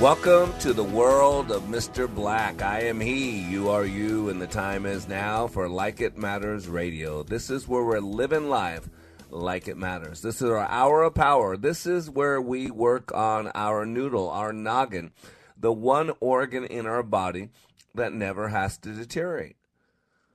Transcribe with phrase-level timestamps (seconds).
[0.00, 2.12] Welcome to the world of Mr.
[2.12, 2.62] Black.
[2.62, 6.66] I am he, you are you, and the time is now for Like It Matters
[6.66, 7.22] Radio.
[7.22, 8.88] This is where we're living life
[9.30, 10.20] like it matters.
[10.20, 11.56] This is our hour of power.
[11.56, 15.12] This is where we work on our noodle, our noggin,
[15.56, 17.50] the one organ in our body
[17.94, 19.54] that never has to deteriorate.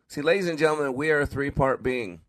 [0.08, 2.22] See, ladies and gentlemen, we are a three part being.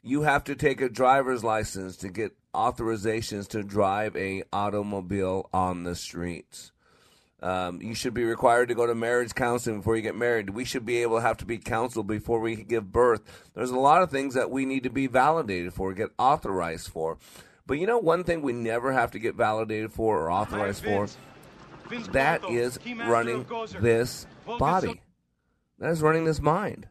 [0.00, 5.84] You have to take a driver's license to get authorizations to drive a automobile on
[5.84, 6.72] the streets.
[7.40, 10.50] Um, you should be required to go to marriage counseling before you get married.
[10.50, 13.22] We should be able to have to be counseled before we give birth.
[13.54, 17.16] There's a lot of things that we need to be validated for, get authorized for.
[17.64, 21.06] But you know, one thing we never have to get validated for or authorized for?
[22.12, 23.46] That is running
[23.80, 24.26] this
[24.58, 25.00] body.
[25.78, 26.88] That is running this mind.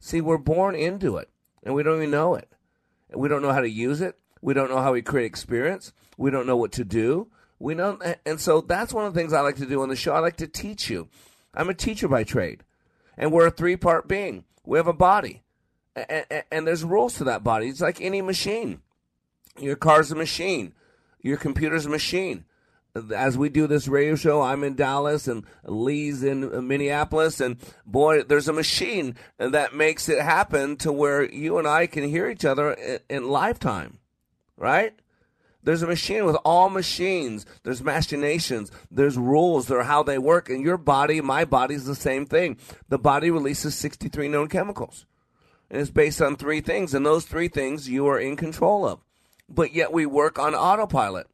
[0.00, 1.28] See, we're born into it,
[1.62, 2.48] and we don't even know it.
[3.10, 4.16] And we don't know how to use it.
[4.40, 5.92] We don't know how we create experience.
[6.16, 7.28] We don't know what to do.
[7.58, 9.96] We know, and so that's one of the things I like to do on the
[9.96, 10.12] show.
[10.12, 11.08] I like to teach you.
[11.54, 12.62] I'm a teacher by trade,
[13.16, 14.44] and we're a three part being.
[14.64, 15.42] We have a body,
[15.96, 17.68] and, and, and there's rules to that body.
[17.68, 18.80] It's like any machine.
[19.58, 20.72] Your car's a machine.
[21.20, 22.44] Your computer's a machine.
[23.14, 27.56] As we do this radio show, I'm in Dallas and Lee's in Minneapolis, and
[27.86, 32.28] boy, there's a machine that makes it happen to where you and I can hear
[32.28, 33.98] each other in, in lifetime,
[34.58, 34.94] right?
[35.62, 37.44] There's a machine with all machines.
[37.62, 38.70] There's machinations.
[38.90, 39.66] There's rules.
[39.66, 40.48] There are how they work.
[40.48, 42.58] And your body, my body is the same thing.
[42.88, 45.04] The body releases 63 known chemicals.
[45.70, 46.94] And it's based on three things.
[46.94, 49.00] And those three things you are in control of.
[49.48, 51.26] But yet we work on autopilot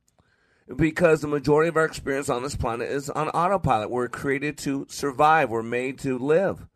[0.75, 3.91] because the majority of our experience on this planet is on autopilot.
[3.91, 5.51] We're created to survive.
[5.51, 6.67] We're made to live.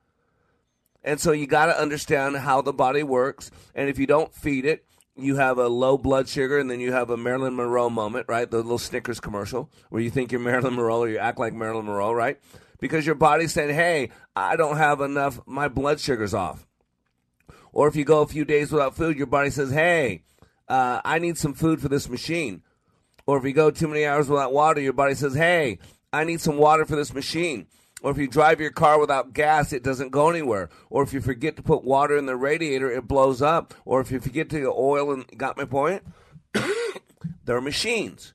[1.02, 3.50] And so you got to understand how the body works.
[3.74, 4.84] And if you don't feed it,
[5.18, 8.50] you have a low blood sugar and then you have a Marilyn Monroe moment, right?
[8.50, 11.86] The little Snickers commercial where you think you're Marilyn Monroe or you act like Marilyn
[11.86, 12.38] Monroe, right?
[12.80, 16.66] Because your body's saying, hey, I don't have enough, my blood sugar's off.
[17.72, 20.22] Or if you go a few days without food, your body says, hey,
[20.68, 22.62] uh, I need some food for this machine.
[23.26, 25.78] Or if you go too many hours without water, your body says, hey,
[26.12, 27.66] I need some water for this machine.
[28.02, 30.70] Or if you drive your car without gas, it doesn't go anywhere.
[30.88, 33.74] Or if you forget to put water in the radiator, it blows up.
[33.84, 36.04] Or if you forget to oil and got my point?
[37.44, 38.34] They're machines.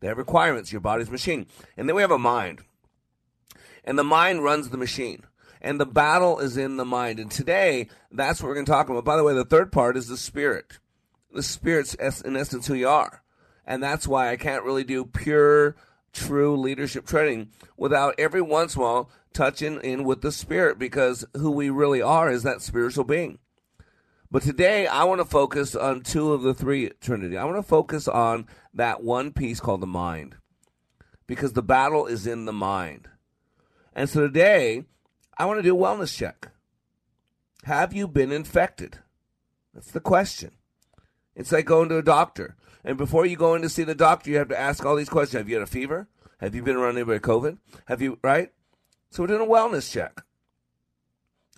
[0.00, 0.72] They have requirements.
[0.72, 1.46] Your body's machine.
[1.76, 2.62] And then we have a mind.
[3.84, 5.24] And the mind runs the machine.
[5.60, 7.20] And the battle is in the mind.
[7.20, 9.04] And today, that's what we're going to talk about.
[9.04, 10.78] By the way, the third part is the spirit.
[11.32, 13.22] The spirit's in essence who you are.
[13.66, 15.76] And that's why I can't really do pure
[16.12, 21.24] true leadership training without every once in a while touching in with the spirit because
[21.34, 23.38] who we really are is that spiritual being.
[24.30, 27.36] But today I want to focus on two of the three Trinity.
[27.36, 30.36] I want to focus on that one piece called the mind
[31.26, 33.08] because the battle is in the mind.
[33.94, 34.84] And so today
[35.36, 36.48] I want to do a wellness check.
[37.64, 38.98] Have you been infected?
[39.74, 40.52] That's the question.
[41.34, 42.56] It's like going to a doctor.
[42.84, 45.08] And before you go in to see the doctor, you have to ask all these
[45.08, 45.38] questions.
[45.38, 46.08] Have you had a fever?
[46.40, 47.58] Have you been around anybody with COVID?
[47.86, 48.50] Have you, right?
[49.10, 50.22] So we're doing a wellness check.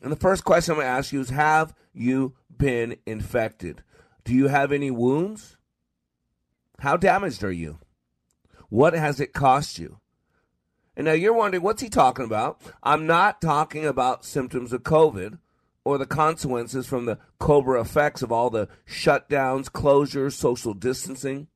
[0.03, 3.83] And the first question I'm going to ask you is Have you been infected?
[4.25, 5.57] Do you have any wounds?
[6.81, 7.79] How damaged are you?
[8.69, 10.01] What has it cost you?
[10.97, 12.61] And now you're wondering, what's he talking about?
[12.83, 15.39] I'm not talking about symptoms of COVID
[15.85, 21.49] or the consequences from the cobra effects of all the shutdowns, closures, social distancing.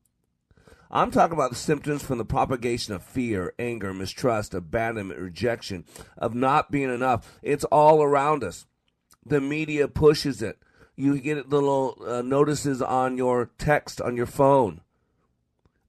[0.91, 5.85] I'm talking about the symptoms from the propagation of fear, anger, mistrust, abandonment, rejection,
[6.17, 7.39] of not being enough.
[7.43, 8.65] It's all around us.
[9.25, 10.57] The media pushes it.
[10.95, 14.81] You get little uh, notices on your text on your phone.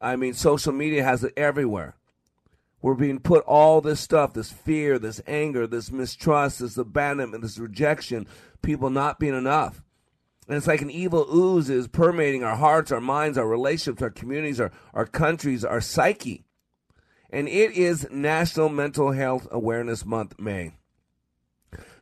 [0.00, 1.96] I mean, social media has it everywhere.
[2.82, 7.58] We're being put all this stuff, this fear, this anger, this mistrust, this abandonment, this
[7.58, 8.26] rejection,
[8.62, 9.82] people not being enough.
[10.48, 14.10] And it's like an evil ooze is permeating our hearts, our minds, our relationships, our
[14.10, 16.44] communities, our, our countries, our psyche.
[17.30, 20.72] And it is National Mental Health Awareness Month, May.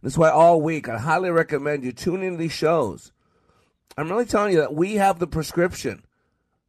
[0.02, 3.12] That's why all week I highly recommend you tune into these shows.
[3.96, 6.04] I'm really telling you that we have the prescription.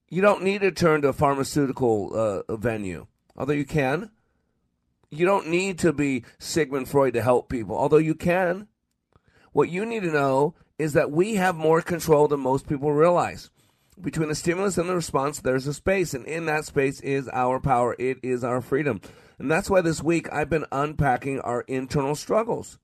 [0.09, 3.07] You don't need to turn to a pharmaceutical uh, venue,
[3.39, 4.11] although you can.
[5.09, 8.67] You don't need to be Sigmund Freud to help people, although you can.
[9.53, 13.49] What you need to know is that we have more control than most people realize.
[13.99, 17.59] Between the stimulus and the response, there's a space, and in that space is our
[17.59, 17.95] power.
[17.97, 19.01] It is our freedom.
[19.39, 22.77] And that's why this week I've been unpacking our internal struggles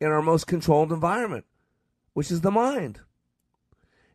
[0.00, 1.46] in our most controlled environment,
[2.12, 3.00] which is the mind.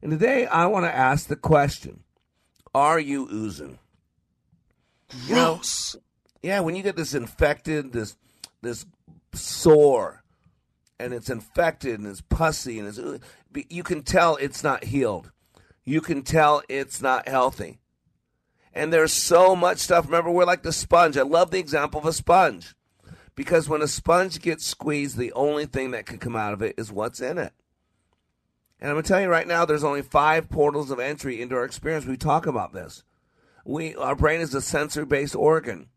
[0.02, 2.04] And today I want to ask the question
[2.74, 3.80] Are you oozing?
[5.28, 5.62] You know,
[6.42, 8.16] yeah, when you get this infected, this
[8.62, 8.86] this
[9.34, 10.24] sore,
[11.00, 13.00] and it's infected and it's pussy and it's
[13.70, 15.32] you can tell it's not healed.
[15.84, 17.80] You can tell it's not healthy.
[18.74, 20.06] And there's so much stuff.
[20.06, 21.18] Remember, we're like the sponge.
[21.18, 22.74] I love the example of a sponge.
[23.36, 26.76] Because when a sponge gets squeezed, the only thing that can come out of it
[26.78, 27.54] is what's in it.
[28.80, 31.56] And I'm going to tell you right now, there's only five portals of entry into
[31.56, 32.06] our experience.
[32.06, 33.04] We talk about this.
[33.66, 35.88] We, our brain is a sensory based organ.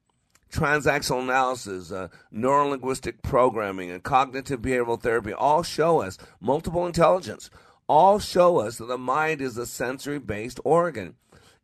[0.53, 7.51] Transactional analysis, uh, neuro linguistic programming, and cognitive behavioral therapy all show us multiple intelligence,
[7.89, 11.17] all show us that the mind is a sensory based organ.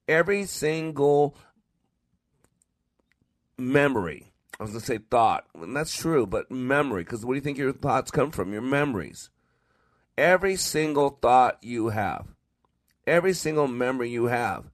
[0.08, 1.36] Every single
[3.56, 7.38] memory, I was going to say thought, and that's true, but memory, because where do
[7.38, 8.52] you think your thoughts come from?
[8.52, 9.30] Your memories.
[10.18, 12.26] Every single thought you have,
[13.06, 14.64] every single memory you have,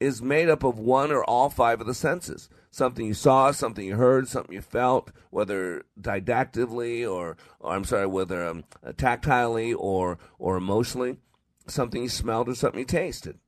[0.00, 2.48] is made up of one or all five of the senses.
[2.70, 8.06] Something you saw, something you heard, something you felt, whether didactically or, or I'm sorry,
[8.06, 11.18] whether um, tactilely or or emotionally,
[11.66, 13.38] something you smelled or something you tasted.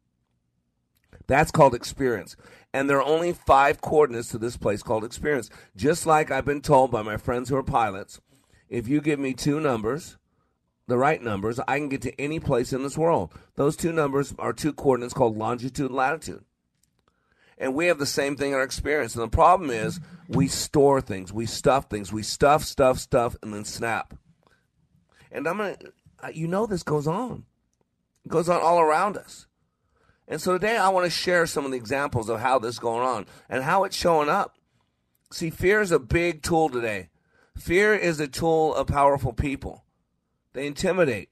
[1.26, 2.37] That's called experience.
[2.73, 5.50] And there are only five coordinates to this place called experience.
[5.76, 8.20] Just like I've been told by my friends who are pilots,
[8.69, 10.17] if you give me two numbers,
[10.90, 13.32] the right numbers, I can get to any place in this world.
[13.54, 16.44] Those two numbers are two coordinates called longitude and latitude.
[17.56, 19.14] And we have the same thing in our experience.
[19.14, 23.54] And the problem is we store things, we stuff things, we stuff, stuff, stuff, and
[23.54, 24.14] then snap.
[25.31, 25.92] And I'm going to,
[26.22, 27.44] uh, you know, this goes on.
[28.25, 29.46] It goes on all around us.
[30.26, 32.78] And so today I want to share some of the examples of how this is
[32.78, 34.56] going on and how it's showing up.
[35.31, 37.10] See, fear is a big tool today.
[37.56, 39.84] Fear is a tool of powerful people.
[40.52, 41.31] They intimidate.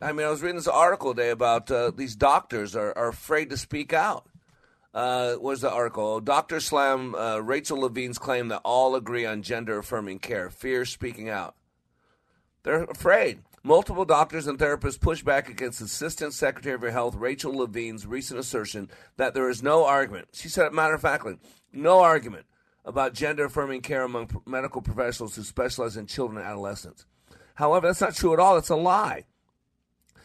[0.00, 3.48] I mean, I was reading this article today about uh, these doctors are, are afraid
[3.50, 4.26] to speak out.
[4.92, 6.20] Uh, was the article?
[6.20, 10.50] Doctor Slam uh, Rachel Levine's claim that all agree on gender affirming care.
[10.50, 11.54] Fear speaking out.
[12.62, 13.40] They're afraid.
[13.62, 18.88] Multiple doctors and therapists push back against Assistant Secretary of Health Rachel Levine's recent assertion
[19.16, 20.28] that there is no argument.
[20.32, 21.38] She said, matter of factly,
[21.72, 22.46] no argument
[22.84, 27.06] about gender affirming care among medical professionals who specialize in children and adolescents.
[27.56, 28.56] However, that's not true at all.
[28.56, 29.24] It's a lie.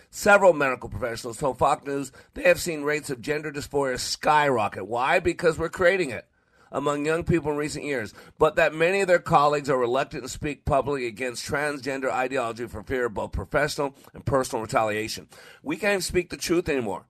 [0.09, 4.85] Several medical professionals told Fox News they have seen rates of gender dysphoria skyrocket.
[4.85, 5.19] Why?
[5.19, 6.27] Because we're creating it
[6.71, 10.29] among young people in recent years, but that many of their colleagues are reluctant to
[10.29, 15.27] speak publicly against transgender ideology for fear of both professional and personal retaliation.
[15.63, 17.05] We can't speak the truth anymore.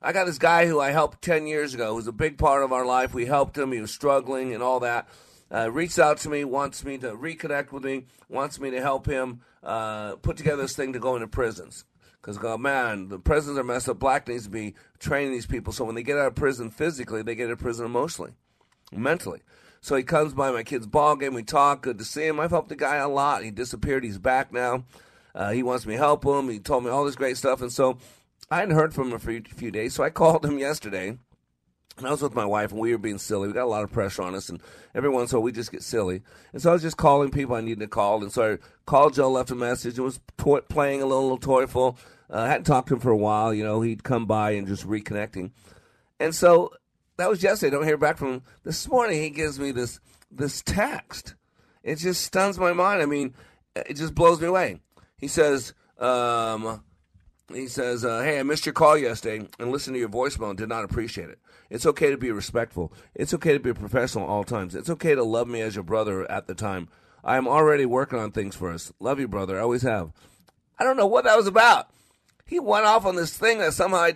[0.00, 2.62] I got this guy who I helped 10 years ago, who was a big part
[2.62, 3.14] of our life.
[3.14, 5.08] We helped him, he was struggling and all that.
[5.52, 9.06] Uh, reached out to me, wants me to reconnect with me, wants me to help
[9.06, 11.84] him uh, put together this thing to go into prisons.
[12.20, 13.98] Because, oh, man, the prisons are messed up.
[13.98, 17.22] Black needs to be training these people so when they get out of prison physically,
[17.22, 18.32] they get out of prison emotionally
[18.92, 19.40] mentally.
[19.80, 21.34] So he comes by my kid's ball game.
[21.34, 21.82] We talk.
[21.82, 22.40] Good to see him.
[22.40, 23.44] I've helped the guy a lot.
[23.44, 24.04] He disappeared.
[24.04, 24.84] He's back now.
[25.34, 26.48] Uh, he wants me to help him.
[26.48, 27.60] He told me all this great stuff.
[27.60, 27.98] And so
[28.50, 29.94] I hadn't heard from him for a few days.
[29.94, 31.18] So I called him yesterday.
[31.96, 33.46] And I was with my wife, and we were being silly.
[33.46, 34.60] We got a lot of pressure on us, and
[34.94, 36.22] every once in a while we just get silly.
[36.52, 38.22] And so I was just calling people I needed to call.
[38.22, 41.96] And so I called Joe, left a message, and was playing a little, little toyful.
[42.28, 43.54] Uh, I hadn't talked to him for a while.
[43.54, 45.52] You know, he'd come by and just reconnecting.
[46.18, 46.72] And so
[47.16, 47.74] that was yesterday.
[47.74, 48.42] I Don't hear back from him.
[48.64, 51.34] This morning he gives me this this text.
[51.84, 53.02] It just stuns my mind.
[53.02, 53.34] I mean,
[53.76, 54.80] it just blows me away.
[55.16, 56.82] He says, um,
[57.52, 60.58] he says, uh, "Hey, I missed your call yesterday and listened to your voicemail and
[60.58, 61.38] did not appreciate it.
[61.74, 62.92] It's okay to be respectful.
[63.16, 64.76] It's okay to be professional at all times.
[64.76, 66.88] It's okay to love me as your brother at the time.
[67.24, 68.92] I am already working on things for us.
[69.00, 69.58] Love you, brother.
[69.58, 70.12] I always have.
[70.78, 71.90] I don't know what that was about.
[72.46, 74.14] He went off on this thing that somehow I,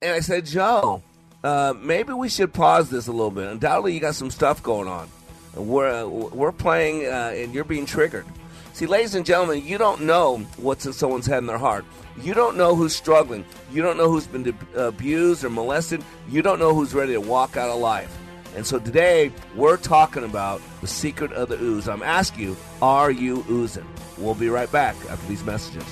[0.00, 1.02] and I said, Joe,
[1.42, 3.48] uh, maybe we should pause this a little bit.
[3.48, 5.08] Undoubtedly, you got some stuff going on.
[5.56, 8.26] We're, uh, we're playing, uh, and you're being triggered.
[8.74, 11.84] See, ladies and gentlemen, you don't know what's in someone's head and their heart.
[12.22, 13.46] You don't know who's struggling.
[13.72, 16.04] You don't know who's been abused or molested.
[16.28, 18.14] You don't know who's ready to walk out of life.
[18.54, 21.88] And so today, we're talking about the secret of the ooze.
[21.88, 23.86] I'm asking you, are you oozing?
[24.18, 25.84] We'll be right back after these messages.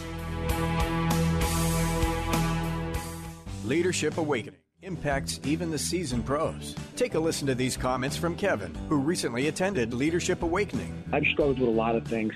[3.64, 6.75] Leadership Awakening impacts even the seasoned pros.
[6.97, 11.04] Take a listen to these comments from Kevin, who recently attended Leadership Awakening.
[11.12, 12.35] I've struggled with a lot of things.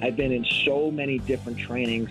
[0.00, 2.10] I've been in so many different trainings,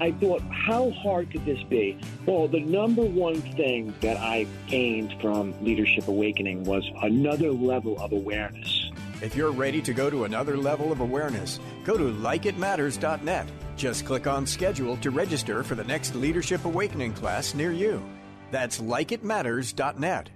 [0.00, 1.98] I thought, how hard could this be?
[2.24, 8.12] Well, the number one thing that I gained from Leadership Awakening was another level of
[8.12, 8.90] awareness.
[9.20, 13.46] If you're ready to go to another level of awareness, go to likeitmatters.net.
[13.76, 18.02] Just click on schedule to register for the next Leadership Awakening class near you.
[18.50, 20.30] That's likeitmatters.net.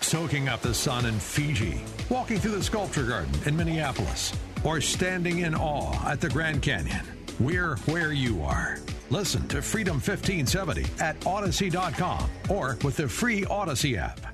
[0.00, 4.32] Soaking up the sun in Fiji, walking through the sculpture garden in Minneapolis,
[4.64, 7.23] or standing in awe at the Grand Canyon.
[7.40, 8.78] We're where you are.
[9.10, 14.33] Listen to Freedom 1570 at Audacy.com or with the free Audacy app.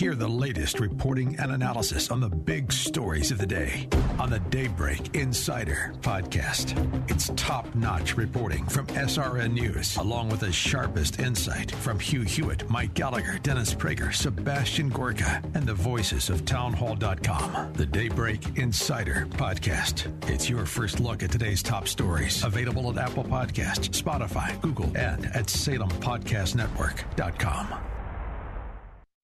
[0.00, 3.86] Hear the latest reporting and analysis on the big stories of the day
[4.18, 6.72] on the Daybreak Insider podcast.
[7.10, 12.70] It's top notch reporting from SRN News, along with the sharpest insight from Hugh Hewitt,
[12.70, 17.74] Mike Gallagher, Dennis Prager, Sebastian Gorka, and the voices of townhall.com.
[17.74, 20.06] The Daybreak Insider podcast.
[20.30, 22.42] It's your first look at today's top stories.
[22.42, 27.89] Available at Apple Podcast, Spotify, Google, and at SalemPodcastNetwork.com.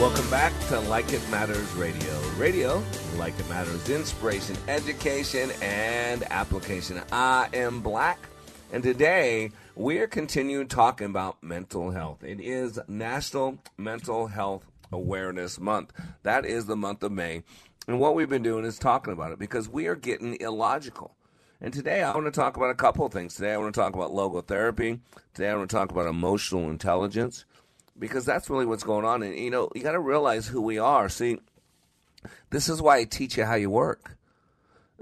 [0.00, 2.18] Welcome back to Like It Matters Radio.
[2.38, 2.82] Radio,
[3.18, 7.02] like it matters, inspiration, education, and application.
[7.12, 8.18] I am Black,
[8.72, 12.24] and today we're continuing talking about mental health.
[12.24, 15.92] It is National Mental Health Awareness Month.
[16.22, 17.42] That is the month of May.
[17.86, 21.14] And what we've been doing is talking about it because we are getting illogical.
[21.60, 23.34] And today I want to talk about a couple of things.
[23.34, 25.00] Today I want to talk about logotherapy.
[25.34, 27.44] Today I want to talk about emotional intelligence
[28.00, 29.22] because that's really what's going on.
[29.22, 31.08] And you know, you got to realize who we are.
[31.08, 31.38] See,
[32.50, 34.16] this is why I teach you how you work,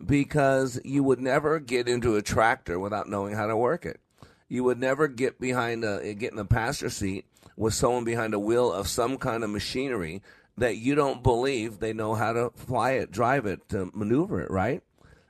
[0.05, 4.01] because you would never get into a tractor without knowing how to work it.
[4.49, 7.25] You would never get behind a get in a passenger seat
[7.57, 10.23] with someone behind a wheel of some kind of machinery
[10.57, 14.51] that you don't believe they know how to fly it, drive it, to maneuver it,
[14.51, 14.83] right?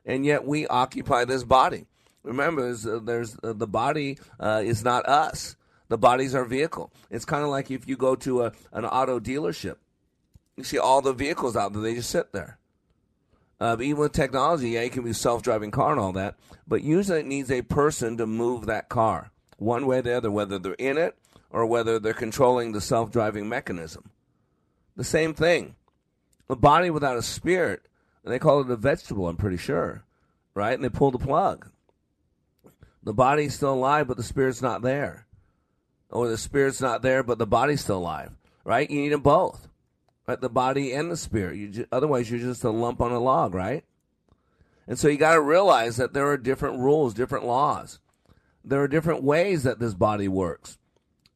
[0.06, 1.86] And yet we occupy this body.
[2.22, 5.56] Remember, there's, uh, there's uh, the body uh, is not us.
[5.88, 6.92] The body's our vehicle.
[7.10, 9.76] It's kind of like if you go to a, an auto dealership,
[10.56, 12.58] you see all the vehicles out there, they just sit there.
[13.60, 17.20] Uh, even with technology, yeah, it can be self-driving car and all that, but usually
[17.20, 20.74] it needs a person to move that car one way or the other, whether they're
[20.74, 21.16] in it
[21.50, 24.10] or whether they're controlling the self-driving mechanism.
[24.96, 25.74] The same thing.
[26.50, 27.86] A body without a spirit,
[28.24, 30.04] and they call it a vegetable, I'm pretty sure,
[30.54, 30.74] right?
[30.74, 31.68] And they pull the plug.
[33.02, 35.26] The body's still alive, but the spirit's not there.
[36.10, 38.32] Or the spirit's not there, but the body's still alive.
[38.64, 38.90] Right?
[38.90, 39.68] You need them both.
[40.26, 40.40] Right?
[40.40, 41.56] The body and the spirit.
[41.56, 43.84] You just, otherwise, you're just a lump on a log, right?
[44.86, 47.98] And so you got to realize that there are different rules, different laws.
[48.64, 50.78] There are different ways that this body works.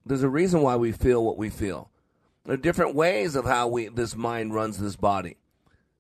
[0.05, 1.91] There's a reason why we feel what we feel.
[2.45, 5.37] There are different ways of how we this mind runs this body.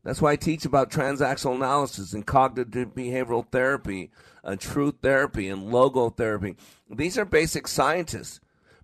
[0.02, 4.11] That's why I teach about transactional analysis and cognitive behavioral therapy,
[4.43, 6.57] and truth therapy, and logotherapy.
[6.91, 8.41] These are basic scientists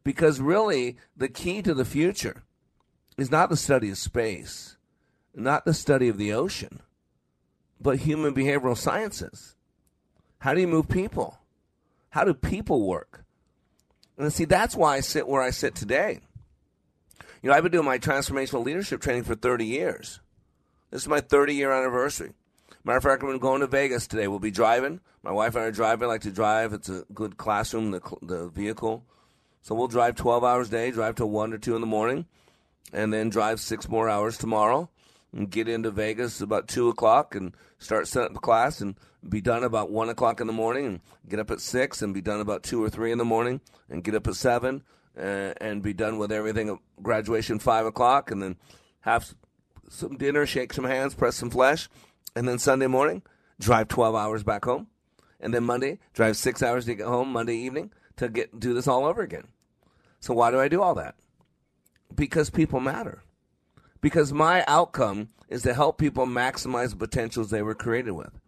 [0.09, 2.43] because really the key to the future
[3.19, 4.79] is not the study of space,
[5.35, 6.81] not the study of the ocean,
[7.79, 9.55] but human behavioral sciences.
[10.39, 11.41] How do you move people?
[12.09, 13.27] How do people work?
[14.17, 16.21] And see, that's why I sit where I sit today.
[17.43, 20.21] You know, I've been doing my transformational leadership training for 30 years.
[20.91, 22.33] This is my 30 year anniversary.
[22.83, 24.27] Matter of fact, I'm going to Vegas today.
[24.27, 25.01] We'll be driving.
[25.23, 26.09] My wife and I are driving.
[26.09, 26.73] I like to drive.
[26.73, 29.05] It's a good classroom, the, the vehicle.
[29.63, 32.27] So we'll drive 12 hours a day, drive till 1 or 2 in the morning,
[32.93, 34.89] and then drive six more hours tomorrow
[35.33, 38.97] and get into Vegas about 2 o'clock and start setting up the class and
[39.29, 42.21] be done about 1 o'clock in the morning and get up at 6 and be
[42.21, 43.61] done about 2 or 3 in the morning
[43.91, 44.83] and get up at 7
[45.19, 48.57] uh, and be done with everything at graduation 5 o'clock and then
[49.01, 49.35] have
[49.91, 51.89] some dinner, shake some hands, press some flesh,
[52.35, 53.23] and then Sunday morning,
[53.59, 54.87] drive 12 hours back home.
[55.41, 58.89] And then Monday, drive six hours to get home Monday evening to get do this
[58.89, 59.49] all over again.
[60.21, 61.15] So why do I do all that?
[62.15, 63.23] Because people matter.
[64.01, 68.39] Because my outcome is to help people maximize the potentials they were created with.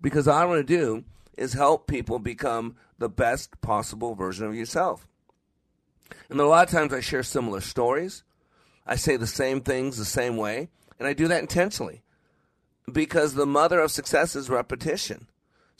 [0.00, 1.04] Because all I want to do
[1.36, 5.06] is help people become the best possible version of yourself.
[6.28, 8.22] And a lot of times I share similar stories.
[8.86, 12.02] I say the same things the same way, and I do that intentionally
[12.92, 15.28] because the mother of success is repetition.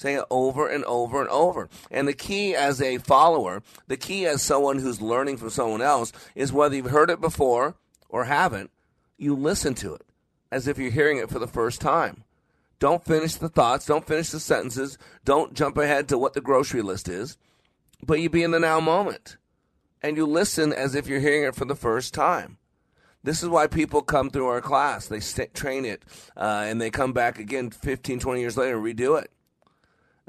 [0.00, 1.68] Saying it over and over and over.
[1.90, 6.10] And the key as a follower, the key as someone who's learning from someone else,
[6.34, 7.74] is whether you've heard it before
[8.08, 8.70] or haven't,
[9.18, 10.06] you listen to it
[10.50, 12.24] as if you're hearing it for the first time.
[12.78, 16.80] Don't finish the thoughts, don't finish the sentences, don't jump ahead to what the grocery
[16.80, 17.36] list is,
[18.02, 19.36] but you be in the now moment.
[20.00, 22.56] And you listen as if you're hearing it for the first time.
[23.22, 25.08] This is why people come through our class.
[25.08, 26.02] They st- train it,
[26.38, 29.30] uh, and they come back again 15, 20 years later and redo it.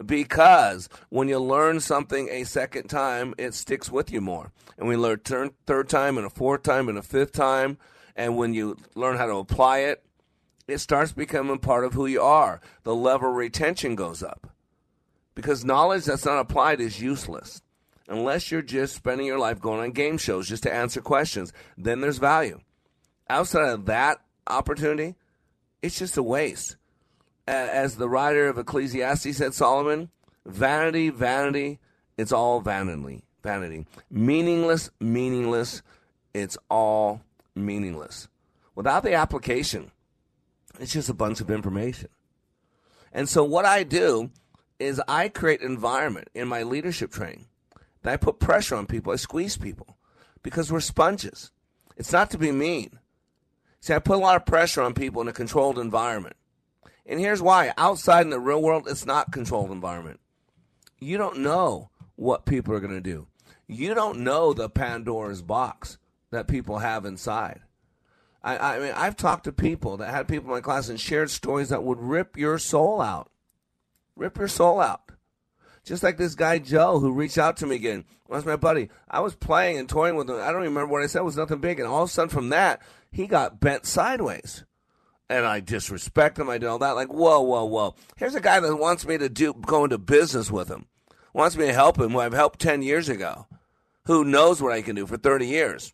[0.05, 4.51] Because when you learn something a second time, it sticks with you more.
[4.77, 7.77] And we learn turn, third time and a fourth time and a fifth time.
[8.15, 10.03] And when you learn how to apply it,
[10.67, 12.61] it starts becoming part of who you are.
[12.83, 14.47] The level of retention goes up.
[15.35, 17.61] Because knowledge that's not applied is useless.
[18.07, 22.01] Unless you're just spending your life going on game shows just to answer questions, then
[22.01, 22.59] there's value
[23.31, 25.15] outside of that opportunity,
[25.81, 26.75] it's just a waste.
[27.51, 30.09] As the writer of Ecclesiastes said, Solomon,
[30.45, 31.79] vanity, vanity,
[32.17, 33.85] it's all vanity, vanity.
[34.09, 35.81] Meaningless, meaningless,
[36.33, 37.21] it's all
[37.53, 38.29] meaningless.
[38.73, 39.91] Without the application,
[40.79, 42.07] it's just a bunch of information.
[43.11, 44.31] And so what I do
[44.79, 47.47] is I create an environment in my leadership training
[48.03, 49.97] that I put pressure on people, I squeeze people
[50.41, 51.51] because we're sponges.
[51.97, 52.97] It's not to be mean.
[53.81, 56.37] See, I put a lot of pressure on people in a controlled environment.
[57.11, 57.73] And here's why.
[57.77, 60.21] Outside in the real world, it's not controlled environment.
[60.97, 63.27] You don't know what people are going to do.
[63.67, 65.97] You don't know the Pandora's box
[66.29, 67.59] that people have inside.
[68.41, 71.29] I, I mean, I've talked to people that had people in my class and shared
[71.29, 73.29] stories that would rip your soul out.
[74.15, 75.11] Rip your soul out.
[75.83, 78.05] Just like this guy Joe who reached out to me again.
[78.29, 78.87] That's my buddy.
[79.09, 80.37] I was playing and toying with him.
[80.37, 81.19] I don't remember what I said.
[81.19, 81.81] It was nothing big.
[81.81, 84.63] And all of a sudden from that, he got bent sideways.
[85.31, 86.49] And I disrespect him.
[86.49, 86.95] I did all that.
[86.95, 87.95] Like, whoa, whoa, whoa.
[88.17, 90.87] Here's a guy that wants me to do go into business with him,
[91.33, 93.47] wants me to help him, who I've helped 10 years ago,
[94.05, 95.93] who knows what I can do for 30 years.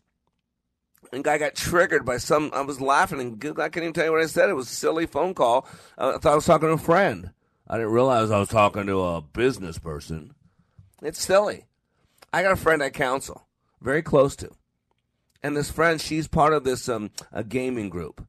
[1.12, 2.50] And guy got triggered by some.
[2.52, 4.50] I was laughing, and I can't even tell you what I said.
[4.50, 5.66] It was a silly phone call.
[5.96, 7.30] I thought I was talking to a friend.
[7.66, 10.34] I didn't realize I was talking to a business person.
[11.00, 11.64] It's silly.
[12.32, 13.46] I got a friend I counsel,
[13.80, 14.50] very close to
[15.42, 18.26] and this friend, she's part of this um, a gaming group.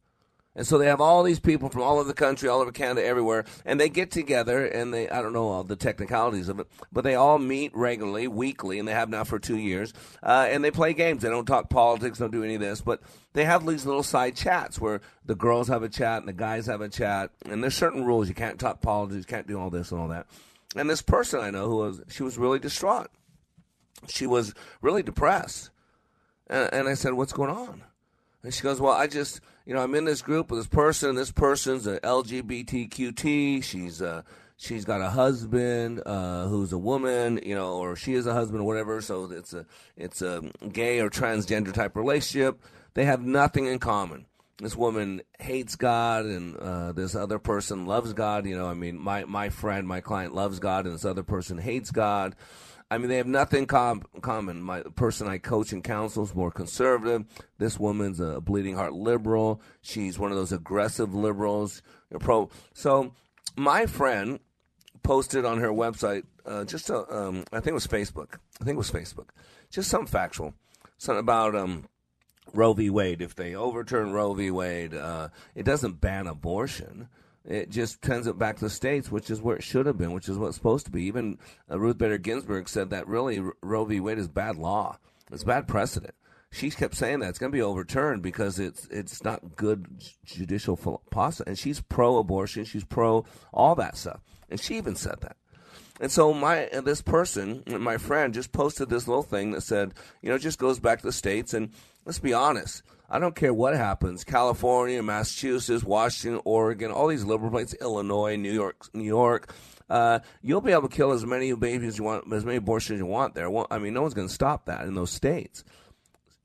[0.55, 3.05] And so they have all these people from all over the country, all over Canada,
[3.05, 6.67] everywhere, and they get together and they, I don't know all the technicalities of it,
[6.91, 10.63] but they all meet regularly, weekly, and they have now for two years, uh, and
[10.63, 11.21] they play games.
[11.21, 13.01] They don't talk politics, don't do any of this, but
[13.33, 16.65] they have these little side chats where the girls have a chat and the guys
[16.65, 18.27] have a chat, and there's certain rules.
[18.27, 20.25] You can't talk politics, you can't do all this and all that.
[20.75, 23.09] And this person I know who was, she was really distraught.
[24.07, 25.69] She was really depressed
[26.49, 27.83] and, and I said, What's going on?
[28.43, 31.13] And she goes, Well, I just, you know, I'm in this group with this person.
[31.13, 33.63] This person's an LGBTQT.
[33.63, 34.23] She's, uh,
[34.57, 38.61] she's got a husband uh, who's a woman, you know, or she is a husband
[38.61, 38.99] or whatever.
[38.99, 40.41] So it's a it's a
[40.73, 42.63] gay or transgender type relationship.
[42.95, 44.25] They have nothing in common.
[44.57, 48.47] This woman hates God, and uh, this other person loves God.
[48.47, 51.59] You know, I mean, my my friend, my client loves God, and this other person
[51.59, 52.35] hates God.
[52.91, 54.63] I mean, they have nothing com- common.
[54.63, 57.25] My person I coach and counsel is more conservative.
[57.59, 59.61] This woman's a bleeding heart liberal.
[59.81, 61.83] She's one of those aggressive liberals.
[62.19, 62.49] Pro.
[62.73, 63.13] So,
[63.55, 64.39] my friend
[65.03, 68.35] posted on her website uh, just a, um, I think it was Facebook.
[68.59, 69.29] I think it was Facebook.
[69.69, 70.55] Just some factual,
[70.97, 71.87] something about um,
[72.53, 72.89] Roe v.
[72.89, 73.21] Wade.
[73.21, 74.49] If they overturn Roe v.
[74.49, 77.07] Wade, uh, it doesn't ban abortion.
[77.45, 80.11] It just sends it back to the states, which is where it should have been,
[80.11, 81.03] which is what it's supposed to be.
[81.03, 81.37] Even
[81.71, 83.99] uh, Ruth Bader Ginsburg said that really Roe v.
[83.99, 84.97] Wade is bad law.
[85.31, 86.15] It's bad precedent.
[86.51, 90.75] She kept saying that it's going to be overturned because it's it's not good judicial
[91.11, 91.43] policy.
[91.45, 92.65] And she's pro-abortion.
[92.65, 94.21] She's pro all that stuff.
[94.49, 95.37] And she even said that.
[95.99, 100.29] And so my this person, my friend, just posted this little thing that said, you
[100.29, 101.53] know, just goes back to the states.
[101.53, 101.71] And
[102.09, 104.23] let's be honest, I don't care what happens.
[104.23, 109.53] California, Massachusetts, Washington, Oregon, all these liberal places, Illinois, New York, New York.
[109.91, 112.99] Uh, you'll be able to kill as many babies you want, as many abortions as
[113.01, 113.47] you want there.
[113.51, 115.63] Well, I mean, no one's going to stop that in those states.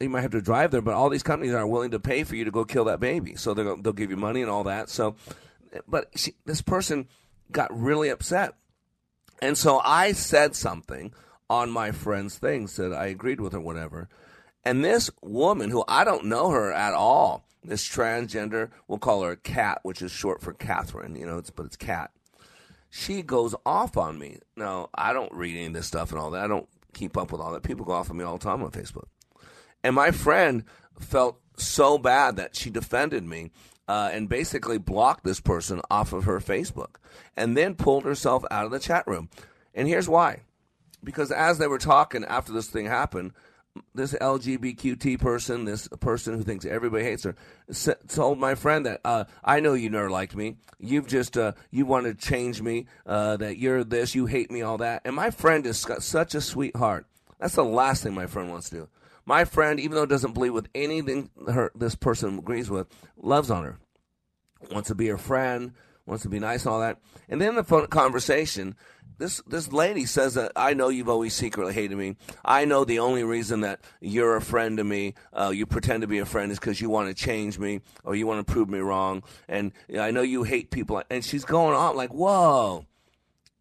[0.01, 2.37] You might have to drive there, but all these companies are willing to pay for
[2.37, 3.35] you to go kill that baby.
[3.37, 4.91] So they'll they'll give you money and all that.
[4.91, 5.17] So,
[5.89, 7.09] but she, this person
[7.51, 8.53] got really upset,
[9.41, 11.15] and so I said something
[11.49, 14.11] on my friend's thing, said I agreed with her, whatever.
[14.65, 19.37] And this woman, who I don't know her at all, this transgender, we'll call her
[19.37, 22.11] Cat, which is short for Catherine, you know, it's, but it's Cat.
[22.91, 24.39] She goes off on me.
[24.57, 26.45] Now, I don't read any of this stuff and all that.
[26.45, 27.63] I don't keep up with all that.
[27.63, 29.07] People go off on me all the time on Facebook.
[29.83, 30.65] And my friend
[30.99, 33.51] felt so bad that she defended me
[33.89, 36.97] uh, and basically blocked this person off of her Facebook
[37.37, 39.29] and then pulled herself out of the chat room.
[39.75, 40.41] And here's why.
[41.03, 43.33] Because as they were talking after this thing happened,
[43.95, 47.35] this LGBTQT person, this person who thinks everybody hates her,
[48.09, 50.57] told my friend that uh, I know you never liked me.
[50.79, 52.87] You've just uh, you want to change me.
[53.07, 55.03] Uh, that you're this, you hate me, all that.
[55.05, 57.07] And my friend is such a sweetheart.
[57.39, 58.89] That's the last thing my friend wants to do.
[59.27, 63.65] My friend, even though doesn't believe with anything her this person agrees with, loves on
[63.65, 63.79] her,
[64.71, 65.73] wants to be her friend,
[66.07, 66.99] wants to be nice, all that.
[67.29, 68.77] And then the phone conversation,
[69.19, 72.17] this this lady says that I know you've always secretly hated me.
[72.45, 76.07] I know the only reason that you're a friend to me, uh, you pretend to
[76.07, 78.69] be a friend, is because you want to change me or you want to prove
[78.69, 79.23] me wrong.
[79.49, 81.03] And I know you hate people.
[81.11, 82.87] And she's going on like, whoa.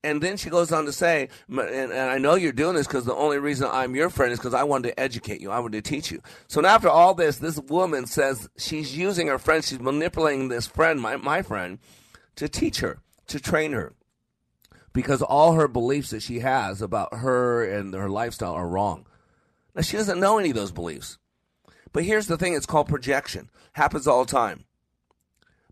[0.05, 3.05] And then she goes on to say, and, and I know you're doing this because
[3.05, 5.49] the only reason I'm your friend is because I wanted to educate you.
[5.49, 6.21] I wanted to teach you.
[6.47, 10.67] So now after all this, this woman says she's using her friend, she's manipulating this
[10.67, 11.79] friend, my, my friend,
[12.35, 13.93] to teach her, to train her
[14.93, 19.05] because all her beliefs that she has about her and her lifestyle are wrong.
[19.75, 21.17] Now, she doesn't know any of those beliefs.
[21.91, 23.49] But here's the thing it's called projection.
[23.73, 24.65] Happens all the time.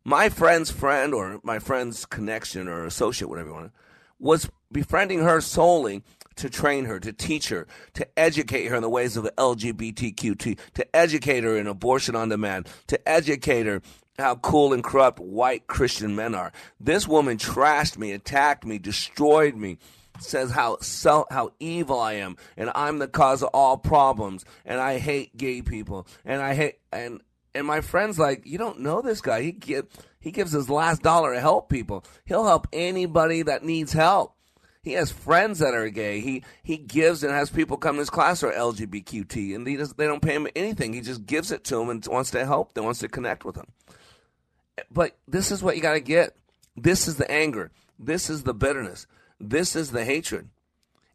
[0.03, 3.71] My friend's friend or my friend's connection or associate, whatever you want,
[4.19, 6.03] was befriending her solely
[6.35, 10.95] to train her, to teach her, to educate her in the ways of LGBTQ, to
[10.95, 13.81] educate her in abortion on demand, to educate her
[14.17, 16.51] how cool and corrupt white Christian men are.
[16.79, 19.77] This woman trashed me, attacked me, destroyed me,
[20.19, 24.79] says how so, how evil I am, and I'm the cause of all problems, and
[24.79, 27.21] I hate gay people, and I hate and
[27.53, 29.41] and my friend's like, you don't know this guy.
[29.41, 29.87] He give,
[30.19, 32.05] he gives his last dollar to help people.
[32.25, 34.35] He'll help anybody that needs help.
[34.83, 36.21] He has friends that are gay.
[36.21, 40.07] He he gives and has people come to his class who are LGBTQ, and they
[40.07, 40.93] don't pay him anything.
[40.93, 42.73] He just gives it to them and wants to help.
[42.73, 43.67] They wants to connect with them.
[44.89, 46.35] But this is what you got to get.
[46.75, 47.71] This is the anger.
[47.99, 49.05] This is the bitterness.
[49.39, 50.49] This is the hatred.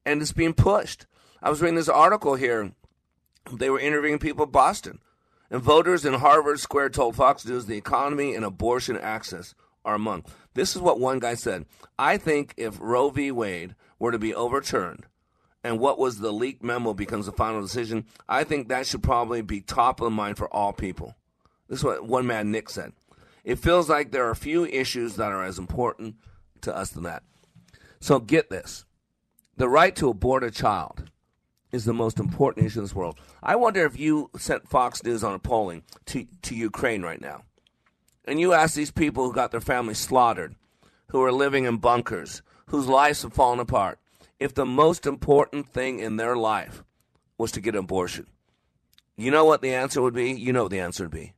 [0.05, 1.07] And it's being pushed.
[1.43, 2.73] I was reading this article here.
[3.53, 5.01] They were interviewing people in Boston.
[5.51, 10.25] And voters in Harvard Square told Fox News the economy and abortion access are among.
[10.55, 11.67] This is what one guy said.
[11.99, 13.31] I think if Roe v.
[13.31, 15.07] Wade were to be overturned
[15.63, 19.43] and what was the leaked memo becomes the final decision, I think that should probably
[19.43, 21.15] be top of mind for all people.
[21.69, 22.93] This is what one man, Nick, said.
[23.47, 26.17] It feels like there are few issues that are as important
[26.63, 27.23] to us than that.
[28.01, 28.85] So get this
[29.57, 31.11] the right to abort a child
[31.71, 33.21] is the most important issue in this world.
[33.43, 37.45] I wonder if you sent Fox News on a polling to, to Ukraine right now,
[38.25, 40.57] and you ask these people who got their families slaughtered,
[41.09, 44.01] who are living in bunkers, whose lives have fallen apart,
[44.41, 46.83] if the most important thing in their life
[47.39, 48.27] was to get an abortion.
[49.17, 50.33] You know what the answer would be?
[50.33, 51.33] You know what the answer would be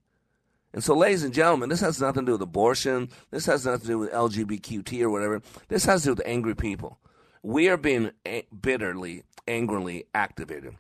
[0.72, 3.09] And so, ladies and gentlemen, this has nothing to do with abortion.
[3.31, 5.42] This has nothing to do with LGBTQT or whatever.
[5.68, 6.98] This has to do with angry people.
[7.42, 8.11] We are being
[8.61, 10.74] bitterly, angrily activated.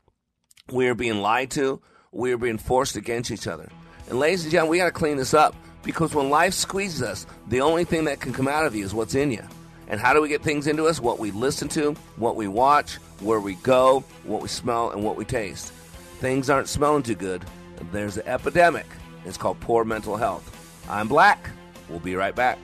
[0.70, 1.80] We are being lied to.
[2.12, 3.68] We are being forced against each other.
[4.08, 7.26] And, ladies and gentlemen, we got to clean this up because when life squeezes us,
[7.48, 9.42] the only thing that can come out of you is what's in you.
[9.88, 11.00] And how do we get things into us?
[11.00, 15.16] What we listen to, what we watch, where we go, what we smell, and what
[15.16, 15.72] we taste.
[16.20, 17.42] Things aren't smelling too good.
[17.90, 18.84] There's an epidemic.
[19.24, 20.54] It's called poor mental health.
[20.88, 21.50] I'm Black.
[21.88, 22.58] We'll be right back.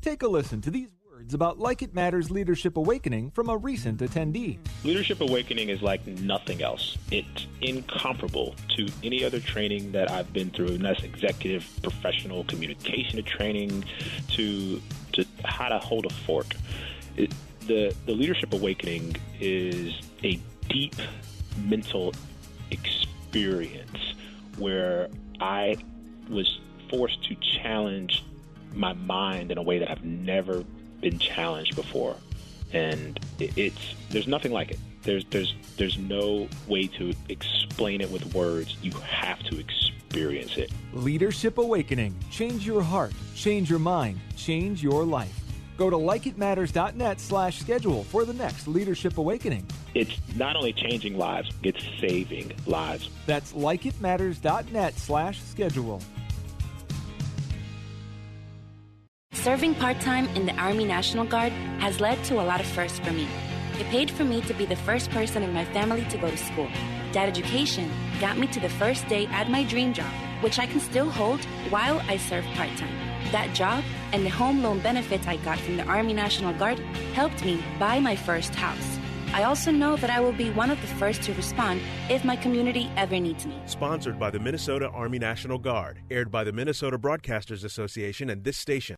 [0.00, 4.00] Take a listen to these words about Like It Matters Leadership Awakening from a recent
[4.00, 4.58] attendee.
[4.84, 6.96] Leadership Awakening is like nothing else.
[7.10, 13.22] It's incomparable to any other training that I've been through, and that's executive, professional communication
[13.24, 13.84] training,
[14.28, 14.80] to
[15.16, 16.54] to how to hold a fork.
[17.16, 17.32] It,
[17.66, 20.96] the the Leadership Awakening is a deep
[21.64, 22.14] mental
[22.70, 24.14] experience
[24.58, 25.08] where
[25.40, 25.76] I
[26.28, 28.24] was forced to challenge
[28.74, 30.64] my mind in a way that I've never
[31.00, 32.16] been challenged before,
[32.72, 34.78] and it, it's there's nothing like it.
[35.06, 38.76] There's there's there's no way to explain it with words.
[38.82, 40.72] You have to experience it.
[40.92, 42.16] Leadership Awakening.
[42.30, 45.40] Change your heart, change your mind, change your life.
[45.76, 49.64] Go to likeitmatters.net slash schedule for the next Leadership Awakening.
[49.94, 53.08] It's not only changing lives, it's saving lives.
[53.26, 56.00] That's likeitmatters.net slash schedule.
[59.32, 62.98] Serving part time in the Army National Guard has led to a lot of firsts
[62.98, 63.28] for me.
[63.78, 66.36] It paid for me to be the first person in my family to go to
[66.36, 66.68] school.
[67.12, 70.10] That education got me to the first day at my dream job,
[70.40, 72.94] which I can still hold while I serve part time.
[73.32, 76.78] That job and the home loan benefits I got from the Army National Guard
[77.12, 78.98] helped me buy my first house.
[79.34, 82.36] I also know that I will be one of the first to respond if my
[82.36, 83.60] community ever needs me.
[83.66, 88.56] Sponsored by the Minnesota Army National Guard, aired by the Minnesota Broadcasters Association and this
[88.56, 88.96] station.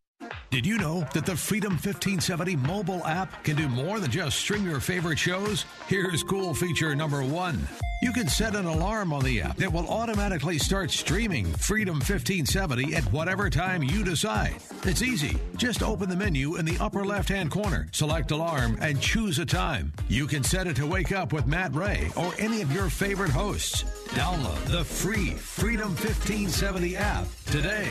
[0.51, 4.65] Did you know that the Freedom 1570 mobile app can do more than just stream
[4.65, 5.67] your favorite shows?
[5.89, 7.69] Here's cool feature number one.
[8.01, 12.95] You can set an alarm on the app that will automatically start streaming Freedom 1570
[12.95, 14.55] at whatever time you decide.
[14.85, 15.37] It's easy.
[15.57, 19.45] Just open the menu in the upper left hand corner, select alarm, and choose a
[19.45, 19.93] time.
[20.09, 23.33] You can set it to wake up with Matt Ray or any of your favorite
[23.33, 23.83] hosts.
[24.15, 27.91] Download the free Freedom 1570 app today.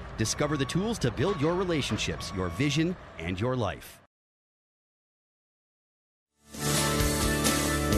[0.17, 4.01] Discover the tools to build your relationships, your vision, and your life.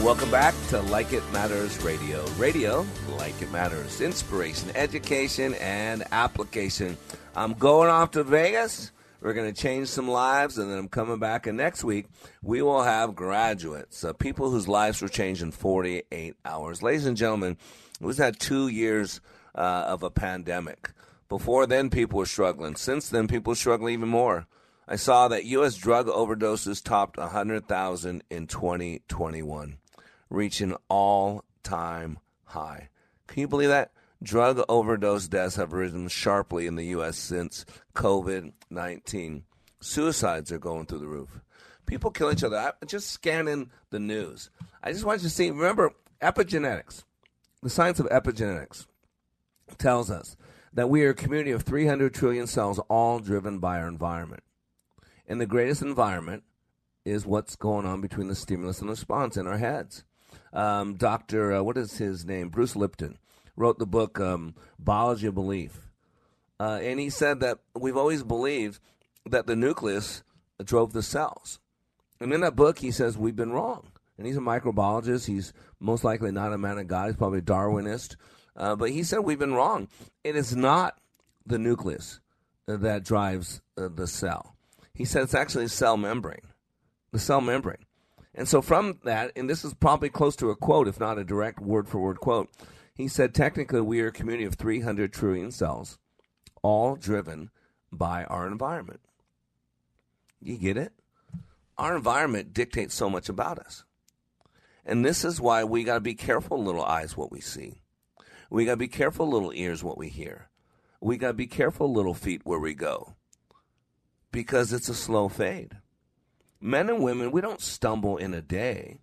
[0.04, 2.26] Welcome back to Like It Matters Radio.
[2.36, 2.84] Radio,
[3.16, 4.02] like it matters.
[4.02, 6.98] Inspiration, education, and application.
[7.34, 8.92] I'm going off to Vegas.
[9.22, 11.46] We're going to change some lives, and then I'm coming back.
[11.46, 12.08] And next week,
[12.42, 16.82] we will have graduates, uh, people whose lives were changed in 48 hours.
[16.82, 17.56] Ladies and gentlemen,
[17.98, 19.22] we've had two years
[19.54, 20.90] uh, of a pandemic.
[21.28, 22.76] Before then, people were struggling.
[22.76, 24.46] Since then, people are struggling even more.
[24.86, 25.76] I saw that U.S.
[25.76, 29.78] drug overdoses topped 100,000 in 2021,
[30.28, 32.90] reaching all time high.
[33.26, 33.92] Can you believe that?
[34.22, 37.16] Drug overdose deaths have risen sharply in the U.S.
[37.16, 39.44] since COVID 19.
[39.80, 41.40] Suicides are going through the roof.
[41.86, 42.56] People kill each other.
[42.56, 44.50] I'm just scanning the news.
[44.82, 47.04] I just want you to see remember, epigenetics,
[47.62, 48.86] the science of epigenetics
[49.78, 50.36] tells us
[50.74, 54.42] that we are a community of 300 trillion cells, all driven by our environment.
[55.26, 56.42] And the greatest environment
[57.04, 60.04] is what's going on between the stimulus and response in our heads.
[60.52, 61.54] Um, Dr.
[61.54, 62.48] Uh, what is his name?
[62.48, 63.18] Bruce Lipton
[63.56, 65.88] wrote the book um, Biology of Belief.
[66.58, 68.80] Uh, and he said that we've always believed
[69.26, 70.22] that the nucleus
[70.62, 71.60] drove the cells.
[72.20, 73.88] And in that book, he says we've been wrong.
[74.16, 75.26] and he's a microbiologist.
[75.26, 77.06] He's most likely not a man of God.
[77.06, 78.16] He's probably a Darwinist.
[78.56, 79.88] Uh, but he said we've been wrong.
[80.22, 80.98] It is not
[81.46, 82.20] the nucleus
[82.66, 84.54] that drives uh, the cell.
[84.94, 86.46] He said it's actually the cell membrane,
[87.10, 87.84] the cell membrane.
[88.34, 91.24] And so from that, and this is probably close to a quote, if not a
[91.24, 92.50] direct word for word quote,
[92.94, 95.98] he said technically we are a community of 300 trillion cells,
[96.62, 97.50] all driven
[97.92, 99.00] by our environment.
[100.40, 100.92] You get it?
[101.76, 103.84] Our environment dictates so much about us.
[104.84, 107.80] And this is why we got to be careful, little eyes, what we see.
[108.54, 110.48] We got to be careful, little ears, what we hear.
[111.00, 113.16] We got to be careful, little feet, where we go.
[114.30, 115.78] Because it's a slow fade.
[116.60, 119.00] Men and women, we don't stumble in a day.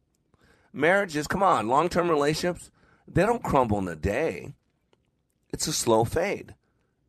[0.71, 2.71] Marriages, come on, long term relationships,
[3.05, 4.53] they don't crumble in a day.
[5.49, 6.55] It's a slow fade.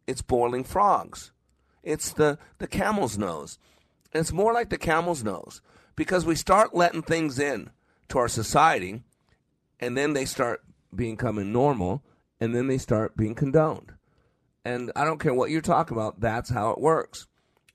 [0.09, 1.31] It's boiling frogs.
[1.85, 3.61] It's the, the camel's nose.
[4.13, 5.63] And it's more like the camel's nose
[5.95, 7.71] because we start letting things in
[8.09, 9.05] to our society
[9.79, 12.03] and then they start becoming normal
[12.43, 13.93] and then they start being condoned.
[14.65, 17.29] And I don't care what you're talking about, that's how it works.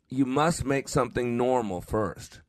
[0.09, 2.41] You must make something normal first.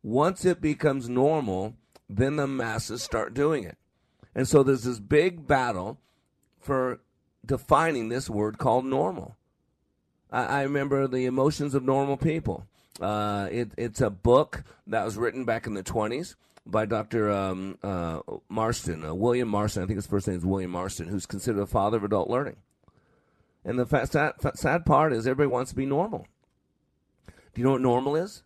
[0.00, 1.74] Once it becomes normal,
[2.08, 3.76] then the masses start doing it.
[4.32, 5.98] And so there's this big battle
[6.60, 7.00] for
[7.44, 9.36] defining this word called normal.
[10.30, 12.68] I, I remember the emotions of normal people.
[13.00, 17.30] Uh, it, it's a book that was written back in the 20s by Dr.
[17.30, 19.82] Um, uh, Marston, uh, William Marston.
[19.82, 22.56] I think his first name is William Marston, who's considered the father of adult learning.
[23.64, 26.26] And the sad, sad part is everybody wants to be normal.
[27.26, 28.42] Do you know what normal is?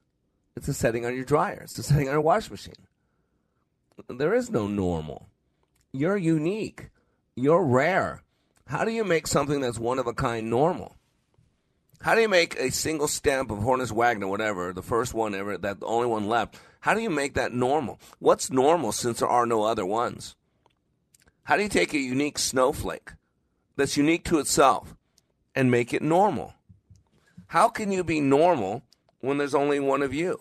[0.57, 1.61] It's a setting on your dryer.
[1.63, 2.75] It's a setting on your wash machine.
[4.09, 5.29] There is no normal.
[5.93, 6.91] You're unique.
[7.37, 8.23] You're rare.
[8.67, 10.97] How do you make something that's one of a kind normal?
[12.05, 15.57] How do you make a single stamp of Honus Wagner, whatever, the first one ever,
[15.57, 16.59] that the only one left?
[16.81, 17.99] How do you make that normal?
[18.19, 20.37] What's normal since there are no other ones?
[21.45, 23.13] How do you take a unique snowflake
[23.77, 24.95] that's unique to itself
[25.55, 26.53] and make it normal?
[27.47, 28.83] How can you be normal
[29.21, 30.39] when there's only one of you?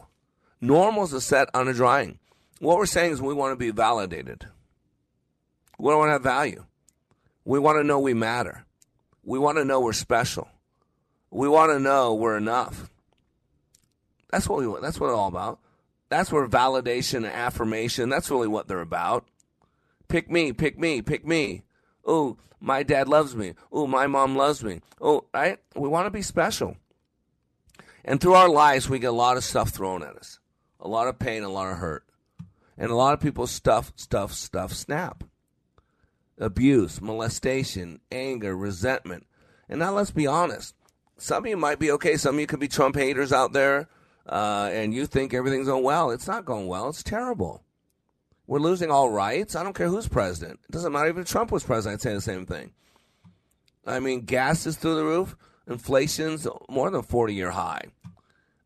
[0.59, 2.19] Normal's a set on a drawing.
[2.59, 4.49] What we're saying is we want to be validated.
[5.79, 6.65] We want to have value.
[7.45, 8.65] We want to know we matter.
[9.23, 10.49] We want to know we're special.
[11.33, 12.89] We want to know we're enough.
[14.31, 14.81] That's what we want.
[14.81, 15.59] That's what it's all about.
[16.09, 19.25] That's where validation and affirmation, that's really what they're about.
[20.07, 21.63] Pick me, pick me, pick me.
[22.05, 23.53] Oh, my dad loves me.
[23.71, 24.81] Oh, my mom loves me.
[25.01, 25.57] Oh, right?
[25.75, 26.77] We want to be special.
[28.05, 30.39] And through our lives, we get a lot of stuff thrown at us
[30.83, 32.03] a lot of pain, a lot of hurt.
[32.77, 35.23] And a lot of people stuff, stuff, stuff, snap.
[36.37, 39.25] Abuse, molestation, anger, resentment.
[39.69, 40.75] And now let's be honest.
[41.23, 42.17] Some of you might be okay.
[42.17, 43.87] Some of you could be Trump haters out there,
[44.27, 46.11] uh, and you think everything's going well.
[46.11, 46.89] It's not going well.
[46.89, 47.63] It's terrible.
[48.45, 49.55] We're losing all rights.
[49.55, 50.59] I don't care who's president.
[50.67, 52.01] It doesn't matter even if Trump was president.
[52.01, 52.73] I'd say the same thing.
[53.85, 55.37] I mean, gas is through the roof.
[55.65, 57.85] Inflation's more than 40 year high.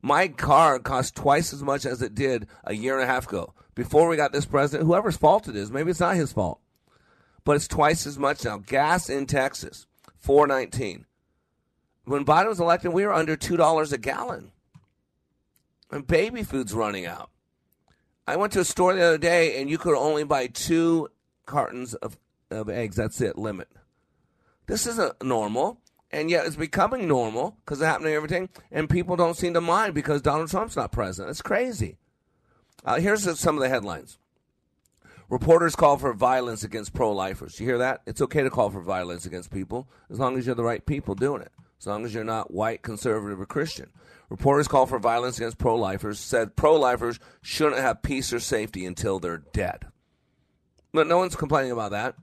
[0.02, 3.54] My car cost twice as much as it did a year and a half ago.
[3.76, 6.60] Before we got this president, whoever's fault it is, maybe it's not his fault.
[7.43, 8.58] But it's twice as much now.
[8.58, 9.86] Gas in Texas,
[10.17, 11.07] 419.
[12.08, 14.52] When Biden was elected, we were under $2 a gallon.
[15.91, 17.30] And baby food's running out.
[18.26, 21.10] I went to a store the other day and you could only buy two
[21.46, 22.17] cartons of,
[22.50, 22.96] of eggs.
[22.96, 23.67] That's it, limit.
[24.67, 29.36] This isn't normal and yet it's becoming normal because it's happening everything, and people don't
[29.36, 31.32] seem to mind because Donald Trump's not president.
[31.32, 31.98] It's crazy.
[32.86, 34.17] Uh, here's some of the headlines.
[35.30, 37.60] Reporters call for violence against pro-lifers.
[37.60, 38.02] You hear that?
[38.06, 41.13] It's okay to call for violence against people as long as you're the right people
[41.15, 41.52] doing it.
[41.80, 43.92] As long as you're not white, conservative, or Christian.
[44.30, 46.20] Reporters call for violence against pro-lifers.
[46.20, 49.86] Said pro-lifers shouldn't have peace or safety until they're dead.
[50.94, 52.16] But no one's complaining about that.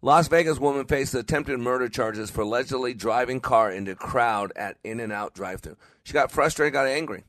[0.00, 5.34] Las Vegas woman faced attempted murder charges for allegedly driving car into crowd at In-N-Out
[5.34, 5.76] drive-thru.
[6.02, 7.24] She got frustrated, got angry.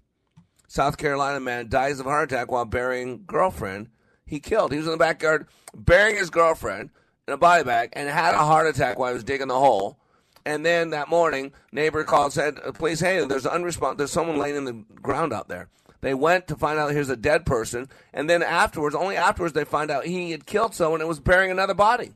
[0.67, 3.89] South Carolina man dies of heart attack while burying girlfriend
[4.25, 4.71] he killed.
[4.71, 6.89] He was in the backyard burying his girlfriend
[7.27, 9.99] in a body bag and had a heart attack while he was digging the hole.
[10.45, 14.55] And then that morning, neighbor called said, uh, "Please, hey, there's unrespons- There's someone laying
[14.55, 15.69] in the ground out there."
[16.01, 19.63] They went to find out here's a dead person, and then afterwards, only afterwards, they
[19.63, 22.11] find out he had killed someone and was burying another body.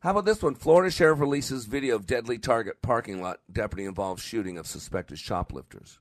[0.00, 0.54] How about this one?
[0.54, 5.98] Florida sheriff releases video of deadly Target parking lot deputy involved shooting of suspected shoplifters.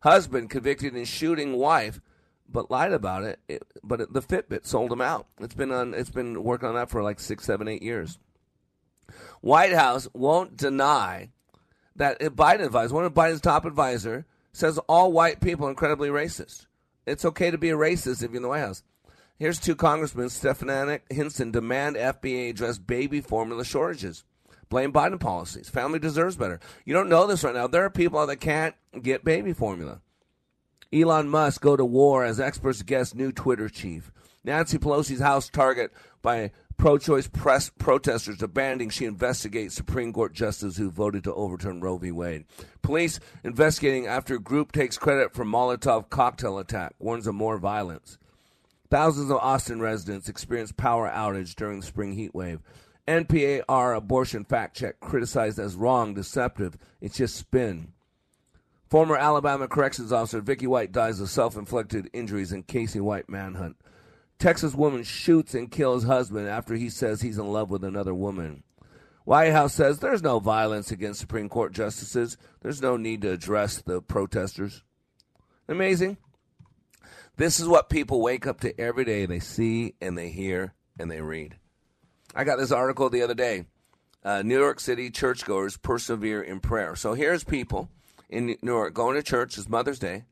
[0.00, 2.00] Husband convicted in shooting wife,
[2.48, 3.38] but lied about it.
[3.48, 5.26] it but the Fitbit sold him out.
[5.40, 5.94] It's been on.
[5.94, 8.18] It's been working on that for like six, seven, eight years.
[9.40, 11.30] White House won't deny
[11.96, 16.66] that Biden advisor, one of Biden's top advisor, says all white people are incredibly racist.
[17.06, 18.82] It's okay to be a racist if you're in the White House.
[19.38, 24.24] Here's two congressmen, Stefanik Hinson, demand FDA address baby formula shortages.
[24.68, 25.68] Blame Biden policies.
[25.68, 26.58] Family deserves better.
[26.84, 27.66] You don't know this right now.
[27.66, 30.00] There are people that can't get baby formula.
[30.92, 34.10] Elon Musk go to war as experts guess new Twitter chief.
[34.42, 35.92] Nancy Pelosi's house target
[36.22, 41.98] by pro-choice press protesters demanding she investigate Supreme Court justices who voted to overturn Roe
[41.98, 42.12] v.
[42.12, 42.44] Wade.
[42.82, 48.18] Police investigating after group takes credit for Molotov cocktail attack, warns of more violence.
[48.90, 52.60] Thousands of Austin residents experienced power outage during the spring heat wave.
[53.08, 56.76] NPR abortion fact check criticized as wrong, deceptive.
[57.00, 57.92] It's just spin.
[58.88, 63.76] Former Alabama corrections officer Vicky White dies of self-inflicted injuries in Casey White manhunt.
[64.38, 68.62] Texas woman shoots and kills husband after he says he's in love with another woman.
[69.24, 72.36] White House says there's no violence against Supreme Court justices.
[72.60, 74.84] There's no need to address the protesters.
[75.68, 76.16] Amazing.
[77.36, 79.26] This is what people wake up to every day.
[79.26, 81.56] They see and they hear and they read.
[82.34, 83.66] I got this article the other day.
[84.22, 86.96] Uh, New York City churchgoers persevere in prayer.
[86.96, 87.90] So here's people
[88.28, 89.56] in New York going to church.
[89.58, 90.24] It's Mother's Day.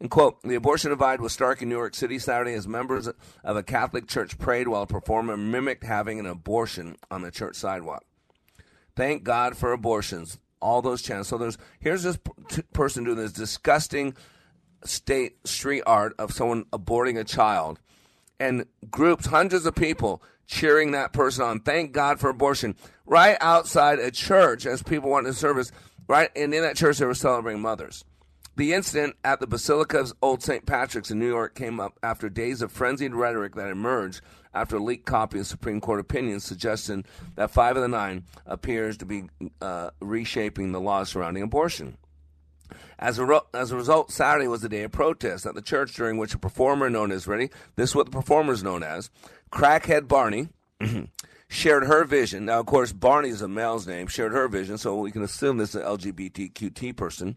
[0.00, 3.56] And quote, the abortion divide was stark in New York City Saturday as members of
[3.56, 8.04] a Catholic church prayed while a performer mimicked having an abortion on the church sidewalk.
[8.94, 10.38] Thank God for abortions.
[10.60, 11.28] All those chants.
[11.28, 14.16] So there's here's this p- person doing this disgusting
[14.84, 17.78] state street art of someone aborting a child,
[18.40, 21.60] and groups, hundreds of people cheering that person on.
[21.60, 22.74] Thank God for abortion.
[23.06, 25.70] Right outside a church as people went to service.
[26.08, 28.04] Right, and in that church they were celebrating mothers.
[28.58, 30.66] The incident at the Basilica of Old St.
[30.66, 34.20] Patrick's in New York came up after days of frenzied rhetoric that emerged
[34.52, 37.04] after a leaked copy of Supreme Court opinions suggesting
[37.36, 39.26] that five of the nine appears to be
[39.62, 41.98] uh, reshaping the laws surrounding abortion.
[42.98, 46.18] As a, as a result, Saturday was a day of protest at the church during
[46.18, 49.08] which a performer known as, ready, this is what the performer is known as,
[49.52, 50.48] Crackhead Barney,
[51.48, 52.44] shared her vision.
[52.44, 55.56] Now, of course, Barney is a male's name, shared her vision, so we can assume
[55.56, 57.36] this is an LGBTQT person.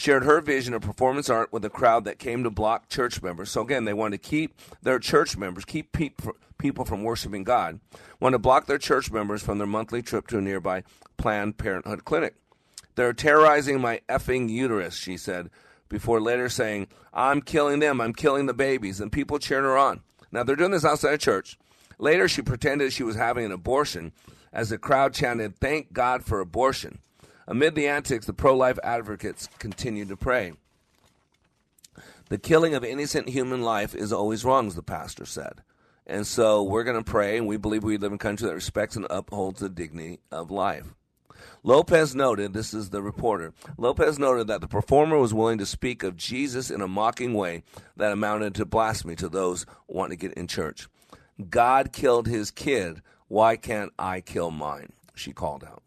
[0.00, 3.50] Shared her vision of performance art with a crowd that came to block church members.
[3.50, 5.94] So, again, they wanted to keep their church members, keep
[6.56, 7.80] people from worshiping God,
[8.18, 10.84] want to block their church members from their monthly trip to a nearby
[11.18, 12.34] Planned Parenthood clinic.
[12.94, 15.50] They're terrorizing my effing uterus, she said,
[15.90, 20.00] before later saying, I'm killing them, I'm killing the babies, and people cheered her on.
[20.32, 21.58] Now, they're doing this outside of church.
[21.98, 24.12] Later, she pretended she was having an abortion
[24.50, 27.00] as the crowd chanted, Thank God for abortion.
[27.50, 30.52] Amid the antics, the pro life advocates continued to pray.
[32.28, 35.62] The killing of innocent human life is always wrong, as the pastor said.
[36.06, 38.54] And so we're going to pray, and we believe we live in a country that
[38.54, 40.94] respects and upholds the dignity of life.
[41.64, 46.04] Lopez noted, this is the reporter, Lopez noted that the performer was willing to speak
[46.04, 47.64] of Jesus in a mocking way
[47.96, 50.86] that amounted to blasphemy to those wanting to get in church.
[51.48, 53.02] God killed his kid.
[53.26, 54.92] Why can't I kill mine?
[55.16, 55.82] She called out.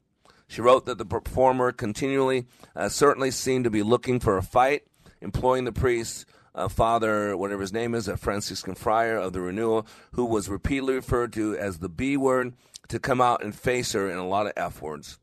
[0.48, 4.84] She wrote that the performer continually, uh, certainly seemed to be looking for a fight,
[5.22, 6.26] employing the priest,
[6.56, 10.96] uh, Father, whatever his name is, a Franciscan friar of the Renewal, who was repeatedly
[10.96, 12.54] referred to as the B word,
[12.89, 15.20] to come out and face her in a lot of F words.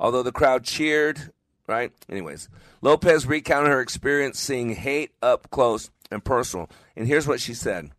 [0.00, 1.30] Although the crowd cheered,
[1.66, 1.92] right?
[2.08, 2.48] Anyways,
[2.82, 6.68] Lopez recounted her experience seeing hate up close and personal.
[6.96, 7.90] And here's what she said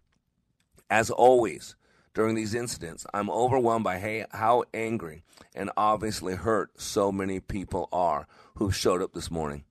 [0.89, 1.75] as always,
[2.15, 5.21] during these incidents, I'm overwhelmed by how angry
[5.53, 9.65] and obviously hurt so many people are who showed up this morning.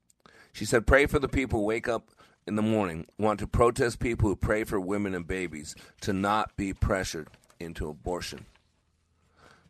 [0.52, 2.10] She said, Pray for the people who wake up
[2.46, 6.54] in the morning, want to protest people who pray for women and babies to not
[6.54, 7.28] be pressured
[7.58, 8.44] into abortion.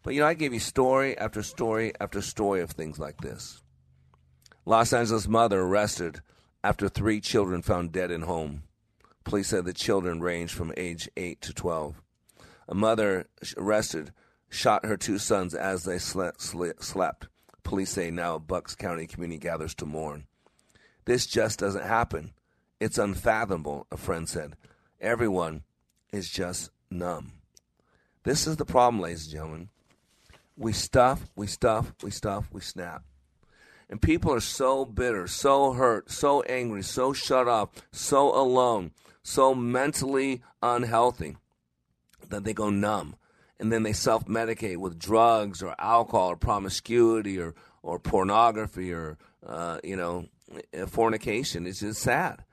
[0.02, 3.62] But you know, I gave you story after story after story of things like this.
[4.66, 6.22] Los Angeles mother arrested
[6.64, 8.64] after three children found dead in home.
[9.22, 12.02] Police said the children ranged from age 8 to 12.
[12.68, 14.12] A mother arrested
[14.48, 17.28] shot her two sons as they slept.
[17.62, 20.26] Police say now Bucks County community gathers to mourn.
[21.04, 22.32] This just doesn't happen.
[22.80, 24.56] It's unfathomable, a friend said.
[25.00, 25.62] Everyone
[26.12, 27.32] is just numb.
[28.22, 29.68] This is the problem, ladies and gentlemen.
[30.56, 33.02] We stuff, we stuff, we stuff, we snap.
[33.90, 38.92] And people are so bitter, so hurt, so angry, so shut off, so alone
[39.24, 41.36] so mentally unhealthy
[42.30, 43.16] that they go numb
[43.58, 49.18] and then they self medicate with drugs or alcohol or promiscuity or, or pornography or,
[49.46, 50.26] uh, you know,
[50.86, 51.66] fornication.
[51.66, 52.44] It's just sad.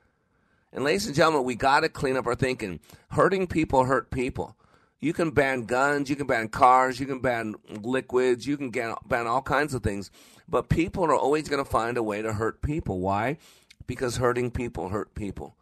[0.73, 2.79] And, ladies and gentlemen, we got to clean up our thinking.
[3.09, 4.55] Hurting people hurt people.
[5.01, 9.27] You can ban guns, you can ban cars, you can ban liquids, you can ban
[9.27, 10.11] all kinds of things.
[10.47, 12.99] But people are always going to find a way to hurt people.
[12.99, 13.37] Why?
[13.87, 15.55] Because hurting people hurt people.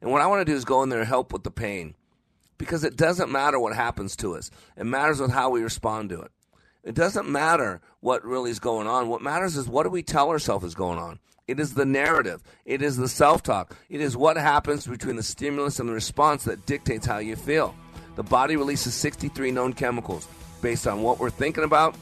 [0.00, 1.94] And what I want to do is go in there and help with the pain.
[2.60, 4.50] Because it doesn't matter what happens to us.
[4.76, 6.30] It matters with how we respond to it.
[6.84, 9.08] It doesn't matter what really is going on.
[9.08, 11.20] What matters is what do we tell ourselves is going on.
[11.48, 12.42] It is the narrative.
[12.66, 13.74] It is the self talk.
[13.88, 17.74] It is what happens between the stimulus and the response that dictates how you feel.
[18.16, 20.28] The body releases 63 known chemicals
[20.60, 21.96] based on what we're thinking about,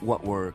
[0.00, 0.54] what we're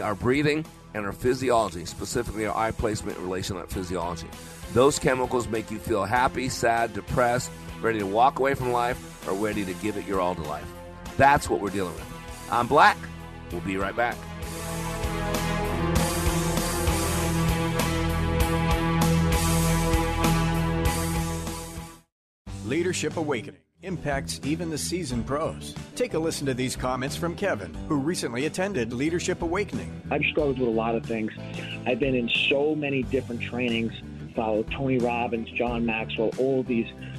[0.00, 0.64] our breathing,
[0.94, 4.28] and our physiology, specifically our eye placement in relation to that physiology.
[4.74, 7.50] Those chemicals make you feel happy, sad, depressed,
[7.86, 10.66] ready to walk away from life, or ready to give it your all to life.
[11.16, 12.12] That's what we're dealing with.
[12.50, 12.96] I'm Black.
[13.52, 14.16] We'll be right back.
[22.64, 25.72] Leadership Awakening impacts even the seasoned pros.
[25.94, 30.02] Take a listen to these comments from Kevin, who recently attended Leadership Awakening.
[30.10, 31.30] I've struggled with a lot of things.
[31.86, 33.92] I've been in so many different trainings,
[34.34, 36.88] followed Tony Robbins, John Maxwell, all these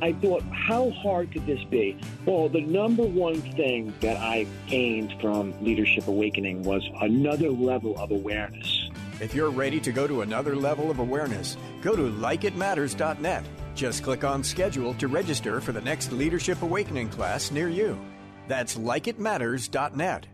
[0.00, 1.98] I thought, how hard could this be?
[2.24, 8.10] Well, the number one thing that I gained from Leadership Awakening was another level of
[8.10, 8.90] awareness.
[9.20, 13.44] If you're ready to go to another level of awareness, go to likeitmatters.net.
[13.74, 17.98] Just click on schedule to register for the next Leadership Awakening class near you.
[18.46, 20.26] That's likeitmatters.net.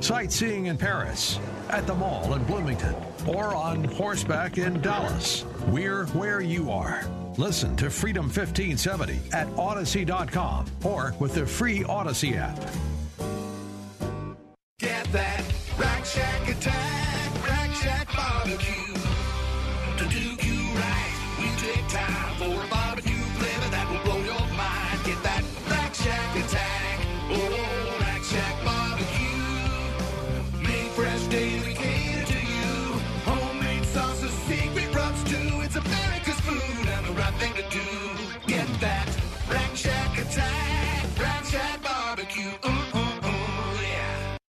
[0.00, 1.38] Sightseeing in Paris,
[1.68, 2.94] at the mall in Bloomington,
[3.26, 5.44] or on horseback in Dallas.
[5.66, 7.04] We're where you are.
[7.36, 12.58] Listen to Freedom 1570 at Audacy.com or with the free Audacy app.
[14.78, 15.42] Get that
[15.78, 18.94] Rack Shack attack, Rack Shack barbecue.
[19.98, 22.73] To do you right, we take time for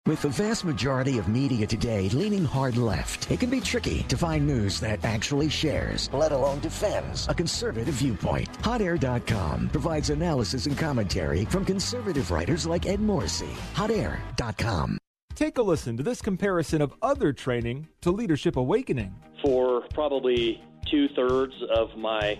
[0.08, 4.16] With the vast majority of media today leaning hard left, it can be tricky to
[4.16, 8.48] find news that actually shares, let alone defends, a conservative viewpoint.
[8.62, 13.50] HotAir.com provides analysis and commentary from conservative writers like Ed Morrissey.
[13.74, 15.00] HotAir.com.
[15.34, 19.16] Take a listen to this comparison of other training to Leadership Awakening.
[19.42, 22.40] For probably two thirds of my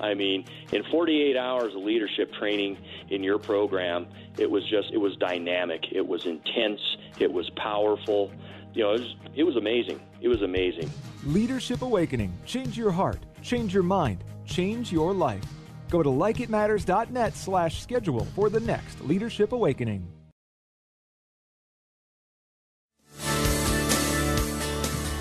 [0.00, 2.78] I mean, in 48 hours of leadership training
[3.08, 4.06] in your program,
[4.38, 5.84] it was just, it was dynamic.
[5.92, 6.80] It was intense.
[7.18, 8.30] It was powerful.
[8.74, 10.00] You know, it was, it was amazing.
[10.20, 10.90] It was amazing.
[11.24, 12.32] Leadership Awakening.
[12.44, 15.44] Change your heart, change your mind, change your life.
[15.88, 20.06] Go to likeitmatters.net slash schedule for the next Leadership Awakening.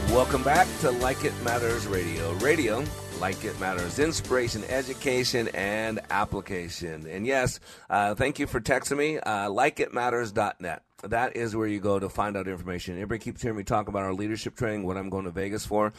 [0.10, 2.32] Welcome back to Like It Matters Radio.
[2.36, 2.86] Radio,
[3.20, 7.08] like it matters, inspiration, education, and application.
[7.08, 7.60] And yes,
[7.90, 9.18] uh, thank you for texting me.
[9.18, 10.84] Uh, likeitmatters.net.
[11.04, 12.96] That is where you go to find out information.
[12.96, 15.94] Everybody keeps hearing me talk about our leadership training, what I'm going to Vegas for.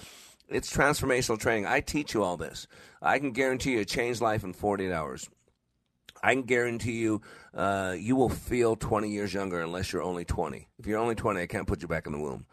[0.49, 1.67] It's transformational training.
[1.67, 2.67] I teach you all this.
[3.03, 5.29] I can guarantee you a changed life in 48 hours.
[6.23, 7.23] I can guarantee you,
[7.55, 10.69] uh, you will feel 20 years younger unless you're only 20.
[10.79, 12.47] If you're only 20, I can't put you back in the womb.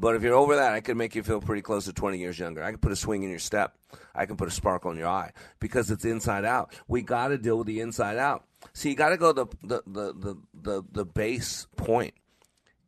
[0.00, 2.38] But if you're over that, I can make you feel pretty close to 20 years
[2.38, 2.62] younger.
[2.62, 3.76] I can put a swing in your step.
[4.14, 6.72] I can put a sparkle in your eye because it's inside out.
[6.86, 8.44] We got to deal with the inside out.
[8.74, 12.14] See, you got to go the, the, the, the, the, the base point.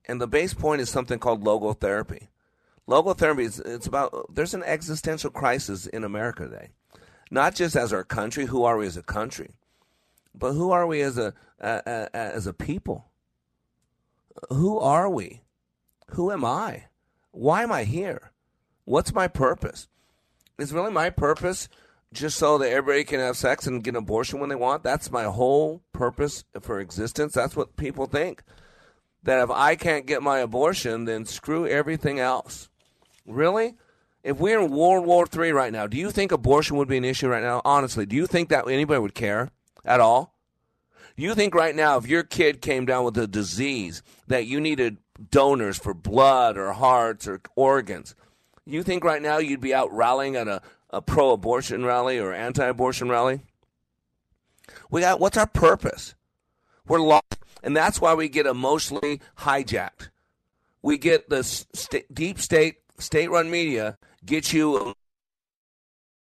[0.07, 2.29] And the base point is something called logotherapy.
[2.89, 6.71] Logotherapy is it's about there's an existential crisis in America today.
[7.31, 9.55] Not just as our country, who are we as a country?
[10.35, 13.07] But who are we as a uh, uh, as a people?
[14.49, 15.43] Who are we?
[16.11, 16.87] Who am I?
[17.33, 18.33] Why am I here?
[18.85, 19.89] What's my purpose?
[20.59, 21.69] Is really my purpose
[22.13, 24.83] just so that everybody can have sex and get an abortion when they want?
[24.83, 27.33] That's my whole purpose for existence.
[27.35, 28.43] That's what people think.
[29.23, 32.69] that if I can't get my abortion, then screw everything else.
[33.27, 33.75] Really?
[34.23, 37.05] If we're in World War III right now, do you think abortion would be an
[37.05, 37.63] issue right now?
[37.65, 39.51] Honestly, do you think that anybody would care
[39.85, 40.35] at all?
[41.17, 44.99] You think right now, if your kid came down with a disease that you needed
[45.31, 48.15] donors for blood or hearts or organs,
[48.67, 52.33] you think right now you'd be out rallying at a, a pro abortion rally or
[52.33, 53.41] anti abortion rally?
[54.91, 56.15] We got what's our purpose?
[56.87, 60.11] We're lost, and that's why we get emotionally hijacked.
[60.83, 64.95] We get the st- deep state, state run media get you,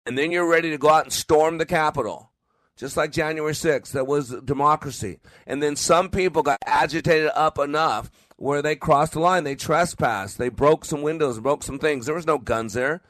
[0.04, 2.30] and then you're ready to go out and storm the Capitol,
[2.76, 3.92] just like January 6th.
[3.92, 5.18] That was democracy.
[5.46, 9.44] And then some people got agitated up enough where they crossed the line.
[9.44, 10.38] They trespassed.
[10.38, 12.06] They broke some windows, broke some things.
[12.06, 13.02] There was no guns there.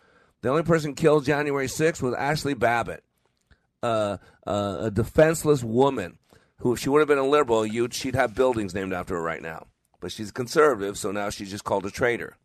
[0.43, 3.03] The only person killed January 6th was Ashli Babbitt,
[3.83, 6.19] uh, uh, a defenseless woman
[6.59, 9.23] who, if she would have been a liberal, you'd, she'd have buildings named after her
[9.23, 9.67] right now.
[10.01, 12.37] But she's conservative, so now she's just called a traitor.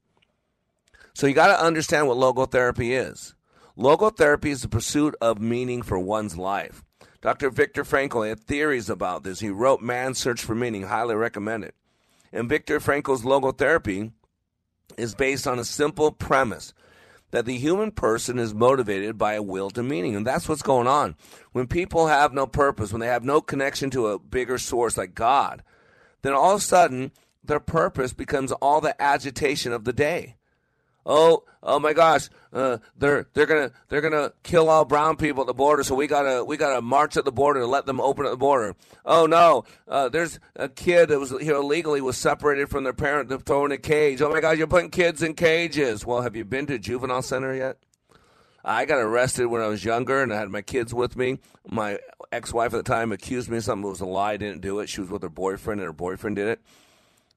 [1.13, 3.35] So you got to understand what logotherapy is.
[3.77, 6.83] Logotherapy is the pursuit of meaning for one's life.
[7.21, 7.49] Dr.
[7.49, 9.39] Viktor Frankl had theories about this.
[9.39, 11.75] He wrote Man's Search for Meaning, highly recommend it.
[12.33, 14.11] And Viktor Frankl's logotherapy
[14.97, 16.73] is based on a simple premise
[17.31, 20.15] that the human person is motivated by a will to meaning.
[20.15, 21.15] And that's what's going on.
[21.53, 25.15] When people have no purpose, when they have no connection to a bigger source like
[25.15, 25.63] God,
[26.21, 27.11] then all of a sudden
[27.43, 30.35] their purpose becomes all the agitation of the day.
[31.05, 35.47] Oh, oh my gosh, uh, they're they're gonna they're gonna kill all brown people at
[35.47, 38.25] the border, so we gotta we gotta march at the border and let them open
[38.25, 38.75] at the border.
[39.03, 43.29] Oh no, uh, there's a kid that was here illegally was separated from their parent,
[43.29, 44.21] to thrown in a cage.
[44.21, 46.05] Oh my God, you're putting kids in cages.
[46.05, 47.77] Well, have you been to juvenile center yet?
[48.63, 51.39] I got arrested when I was younger, and I had my kids with me.
[51.67, 51.97] My
[52.31, 54.33] ex-wife at the time accused me of something that was a lie.
[54.33, 54.87] I didn't do it.
[54.87, 56.61] She was with her boyfriend, and her boyfriend did it.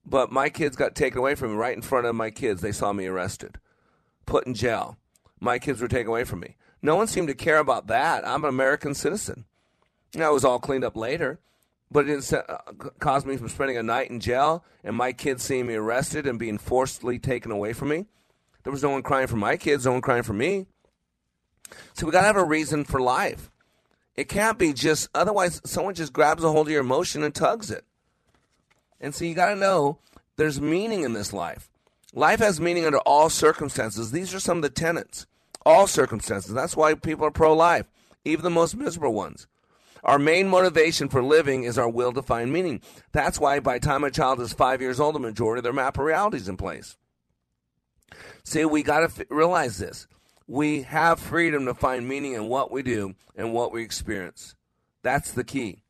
[0.07, 2.61] But my kids got taken away from me right in front of my kids.
[2.61, 3.59] They saw me arrested,
[4.27, 4.99] put in jail.
[5.41, 6.57] My kids were taken away from me.
[6.83, 8.27] No one seemed to care about that.
[8.27, 9.47] I'm an American citizen.
[10.15, 11.41] Now, it was all cleaned up later,
[11.91, 12.59] but it didn't uh,
[12.99, 16.39] cause me from spending a night in jail and my kids seeing me arrested and
[16.39, 18.07] being forcibly taken away from me.
[18.63, 20.67] There was no one crying for my kids, no one crying for me.
[21.95, 23.51] So we got to have a reason for life.
[24.17, 27.71] It can't be just, otherwise, someone just grabs a hold of your emotion and tugs
[27.71, 27.85] it.
[29.01, 29.99] And so you got to know
[30.37, 31.69] there's meaning in this life.
[32.13, 34.13] Life has meaning under all circumstances.
[34.13, 35.27] These are some of the tenets.
[35.67, 36.53] All circumstances.
[36.53, 37.87] That's why people are pro life,
[38.25, 39.47] even the most miserable ones.
[40.05, 42.83] Our main motivation for living is our will to find meaning.
[43.13, 45.73] That's why by the time a child is five years old, the majority of their
[45.73, 46.97] map of reality is in place.
[48.45, 50.07] See, we got to f- realize this.
[50.47, 54.55] We have freedom to find meaning in what we do and what we experience.
[55.03, 55.83] That's the key.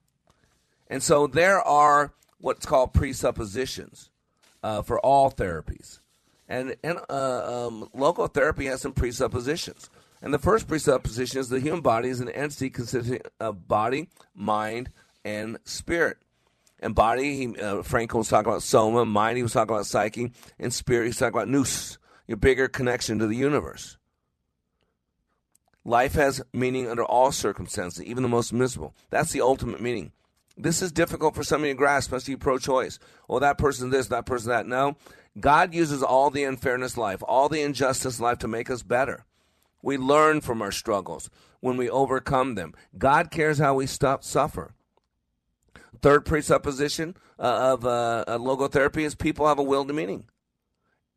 [0.89, 2.13] And so there are
[2.45, 4.11] what's called presuppositions
[4.63, 5.99] uh, for all therapies.
[6.47, 9.89] And, and uh, um, logotherapy has some presuppositions.
[10.21, 14.91] And the first presupposition is the human body is an entity consisting of body, mind,
[15.25, 16.19] and spirit.
[16.81, 19.07] And body, he, uh, was talking about soma.
[19.07, 20.31] Mind, he was talking about psyche.
[20.59, 23.97] And spirit, he was talking about nous, your bigger connection to the universe.
[25.83, 28.95] Life has meaning under all circumstances, even the most miserable.
[29.09, 30.13] That's the ultimate meaning.
[30.57, 32.99] This is difficult for somebody to grasp, especially pro choice.
[33.29, 34.67] Well, that person this, that person that.
[34.67, 34.97] No.
[35.39, 39.25] God uses all the unfairness life, all the injustice life to make us better.
[39.83, 41.29] We learn from our struggles
[41.61, 42.75] when we overcome them.
[42.97, 44.75] God cares how we stop suffer.
[46.01, 50.27] Third presupposition uh, of uh, logotherapy is people have a will to meaning.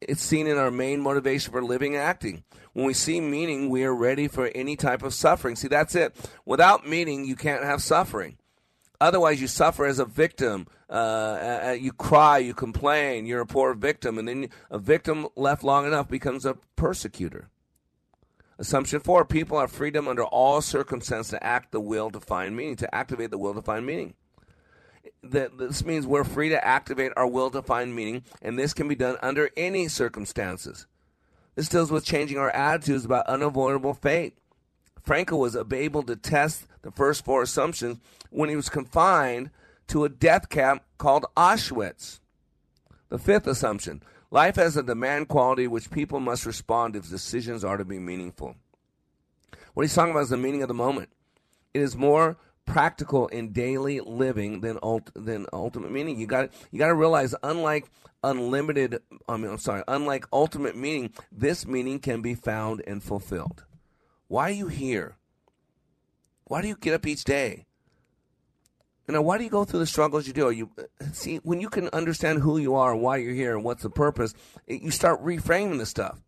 [0.01, 2.43] It's seen in our main motivation for living and acting.
[2.73, 5.55] When we see meaning, we are ready for any type of suffering.
[5.55, 6.15] See, that's it.
[6.45, 8.37] Without meaning, you can't have suffering.
[8.99, 10.67] Otherwise, you suffer as a victim.
[10.89, 10.93] Uh,
[11.67, 15.85] uh, you cry, you complain, you're a poor victim, and then a victim left long
[15.85, 17.49] enough becomes a persecutor.
[18.59, 22.75] Assumption four people have freedom under all circumstances to act the will to find meaning,
[22.77, 24.15] to activate the will to find meaning.
[25.21, 28.95] This means we're free to activate our will to find meaning, and this can be
[28.95, 30.87] done under any circumstances.
[31.55, 34.37] This deals with changing our attitudes about unavoidable fate.
[35.07, 37.99] Frankl was able to test the first four assumptions
[38.29, 39.49] when he was confined
[39.87, 42.19] to a death camp called Auschwitz.
[43.07, 47.63] The fifth assumption life has a demand quality which people must respond to if decisions
[47.63, 48.57] are to be meaningful.
[49.73, 51.09] What he's talking about is the meaning of the moment.
[51.73, 52.35] It is more
[52.65, 56.19] practical in daily living than ult- than ultimate meaning.
[56.19, 57.85] You got you got to realize, unlike
[58.23, 58.99] unlimited,
[59.29, 63.63] I mean, I'm sorry, unlike ultimate meaning, this meaning can be found and fulfilled.
[64.27, 65.15] Why are you here?
[66.45, 67.65] Why do you get up each day?
[69.07, 70.49] You know, why do you go through the struggles you do?
[70.51, 70.69] You
[71.13, 74.33] see when you can understand who you are, why you're here, and what's the purpose.
[74.67, 76.19] You start reframing the stuff.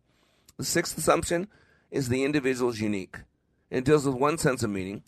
[0.56, 1.48] The sixth assumption
[1.90, 3.18] is the individual is unique.
[3.70, 5.02] It deals with one sense of meaning.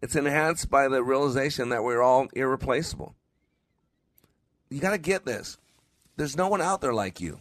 [0.00, 3.14] It's enhanced by the realization that we're all irreplaceable.
[4.70, 5.58] You got to get this.
[6.16, 7.40] There's no one out there like you.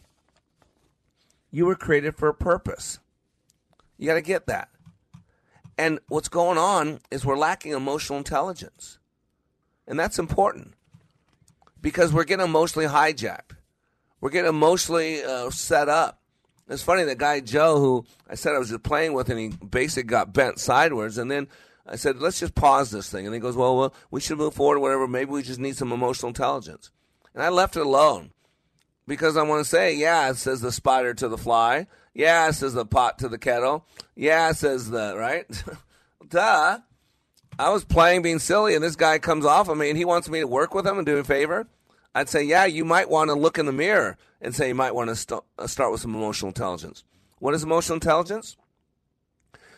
[1.52, 3.00] You were created for a purpose.
[3.98, 4.70] You got to get that.
[5.80, 9.00] And what's going on is we're lacking emotional intelligence.
[9.88, 10.74] And that's important
[11.80, 13.56] because we're getting emotionally hijacked.
[14.20, 16.20] We're getting emotionally uh, set up.
[16.68, 19.48] It's funny, the guy Joe, who I said I was just playing with, and he
[19.66, 21.18] basically got bent sideways.
[21.18, 21.48] And then
[21.88, 23.26] I said, let's just pause this thing.
[23.26, 25.08] And he goes, well, well, we should move forward, whatever.
[25.08, 26.92] Maybe we just need some emotional intelligence.
[27.34, 28.32] And I left it alone
[29.08, 31.88] because I want to say, yeah, it says the spider to the fly.
[32.20, 33.86] Yeah, says the pot to the kettle.
[34.14, 35.46] Yeah, says the, right?
[36.30, 36.80] Duh.
[37.58, 40.28] I was playing being silly, and this guy comes off of me and he wants
[40.28, 41.70] me to work with him and do a favor.
[42.14, 44.96] I'd say, yeah, you might want to look in the mirror and say you might
[44.96, 47.06] want to st- uh, start with some emotional intelligence.
[47.38, 48.58] What is emotional intelligence?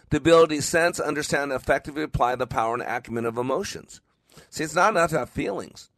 [0.10, 4.02] The ability to sense, understand, and effectively apply the power and acumen of emotions.
[4.50, 5.91] See, it's not enough to have feelings.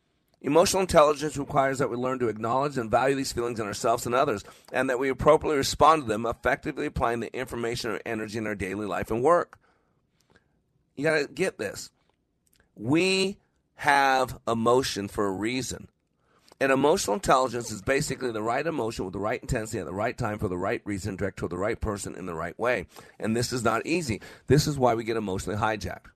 [0.43, 4.13] Emotional intelligence requires that we learn to acknowledge and value these feelings in ourselves and
[4.13, 8.45] others, and that we appropriately respond to them, effectively applying the information or energy in
[8.45, 9.57] our daily life and work.
[10.95, 11.91] You got to get this.
[12.75, 13.37] We
[13.75, 15.87] have emotion for a reason.
[16.59, 20.17] And emotional intelligence is basically the right emotion with the right intensity at the right
[20.17, 22.87] time for the right reason, direct to the right person in the right way.
[23.19, 24.21] And this is not easy.
[24.47, 26.07] This is why we get emotionally hijacked.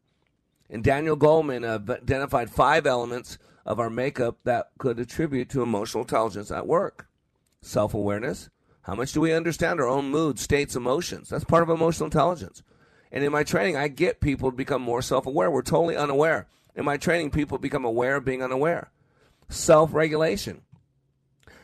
[0.70, 6.04] And Daniel Goleman uh, identified five elements of our makeup that could attribute to emotional
[6.04, 7.08] intelligence at work.
[7.62, 8.50] Self awareness.
[8.84, 11.28] How much do we understand our own moods, states, emotions?
[11.30, 12.64] That's part of emotional intelligence.
[13.12, 15.52] And in my training, I get people to become more self aware.
[15.52, 16.48] We're totally unaware.
[16.76, 18.92] In my training, people become aware of being unaware.
[19.50, 20.62] Self regulation.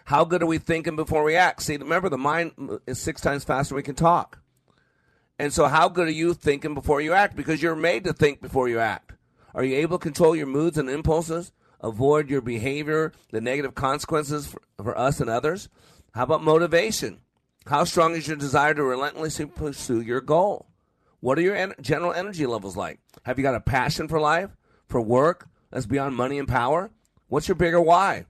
[0.05, 1.61] How good are we thinking before we act?
[1.61, 2.51] See, remember, the mind
[2.85, 4.39] is six times faster than we can talk.
[5.39, 7.37] And so, how good are you thinking before you act?
[7.37, 9.13] Because you're made to think before you act.
[9.55, 11.53] Are you able to control your moods and impulses?
[11.83, 15.69] Avoid your behavior, the negative consequences for, for us and others?
[16.13, 17.19] How about motivation?
[17.67, 20.67] How strong is your desire to relentlessly pursue your goal?
[21.19, 22.99] What are your en- general energy levels like?
[23.23, 24.49] Have you got a passion for life,
[24.87, 26.91] for work that's beyond money and power?
[27.27, 28.25] What's your bigger why?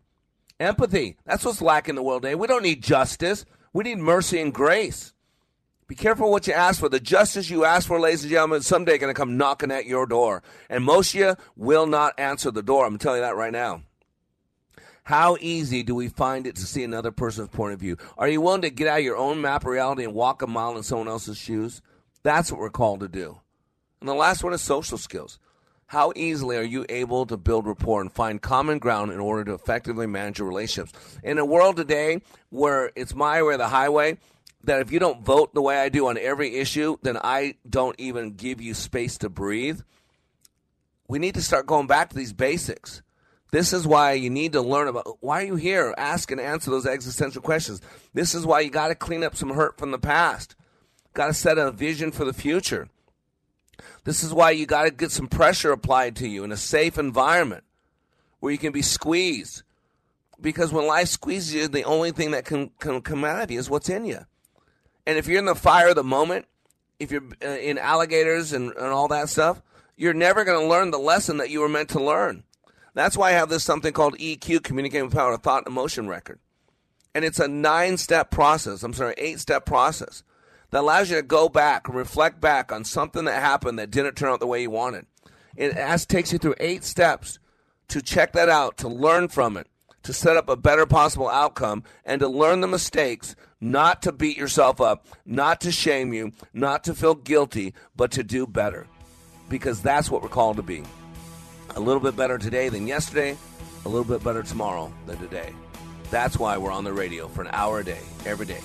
[0.59, 1.17] Empathy.
[1.25, 2.35] That's what's lacking in the world today.
[2.35, 3.45] We don't need justice.
[3.73, 5.13] We need mercy and grace.
[5.93, 6.89] Be careful what you ask for.
[6.89, 10.07] The justice you ask for, ladies and gentlemen, someday going to come knocking at your
[10.07, 10.41] door.
[10.67, 12.87] And most of you will not answer the door.
[12.87, 13.83] I'm telling you that right now.
[15.03, 17.97] How easy do we find it to see another person's point of view?
[18.17, 20.75] Are you willing to get out of your own map reality and walk a mile
[20.77, 21.83] in someone else's shoes?
[22.23, 23.37] That's what we're called to do.
[23.99, 25.37] And the last one is social skills.
[25.85, 29.53] How easily are you able to build rapport and find common ground in order to
[29.53, 31.19] effectively manage your relationships?
[31.21, 34.17] In a world today where it's my way or the highway,
[34.63, 37.99] that if you don't vote the way I do on every issue, then I don't
[37.99, 39.81] even give you space to breathe.
[41.07, 43.01] We need to start going back to these basics.
[43.51, 45.93] This is why you need to learn about why are you here?
[45.97, 47.81] Ask and answer those existential questions.
[48.13, 50.55] This is why you got to clean up some hurt from the past.
[51.13, 52.87] Got to set a vision for the future.
[54.05, 56.97] This is why you got to get some pressure applied to you in a safe
[56.97, 57.63] environment
[58.39, 59.63] where you can be squeezed.
[60.41, 63.59] Because when life squeezes you, the only thing that can, can come out of you
[63.59, 64.25] is what's in you.
[65.05, 66.45] And if you're in the fire of the moment,
[66.99, 69.61] if you're uh, in alligators and, and all that stuff,
[69.95, 72.43] you're never going to learn the lesson that you were meant to learn.
[72.93, 76.07] That's why I have this something called EQ, Communicating with Power, a thought and emotion
[76.07, 76.39] record.
[77.15, 80.23] And it's a nine step process, I'm sorry, eight step process
[80.71, 84.15] that allows you to go back and reflect back on something that happened that didn't
[84.15, 85.05] turn out the way you wanted.
[85.55, 87.37] It has, takes you through eight steps
[87.89, 89.67] to check that out, to learn from it,
[90.01, 94.37] to set up a better possible outcome, and to learn the mistakes not to beat
[94.37, 98.85] yourself up, not to shame you, not to feel guilty, but to do better.
[99.49, 100.83] Because that's what we're called to be.
[101.75, 103.37] A little bit better today than yesterday,
[103.85, 105.53] a little bit better tomorrow than today.
[106.11, 108.59] That's why we're on the radio for an hour a day, every day.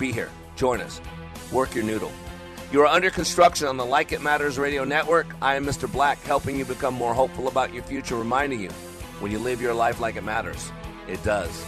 [0.00, 0.30] Be here.
[0.56, 1.00] Join us.
[1.52, 2.12] Work your noodle.
[2.72, 5.28] You are under construction on the Like It Matters radio network.
[5.40, 5.90] I am Mr.
[5.90, 8.70] Black, helping you become more hopeful about your future, reminding you
[9.20, 10.72] when you live your life like it matters,
[11.06, 11.64] it does.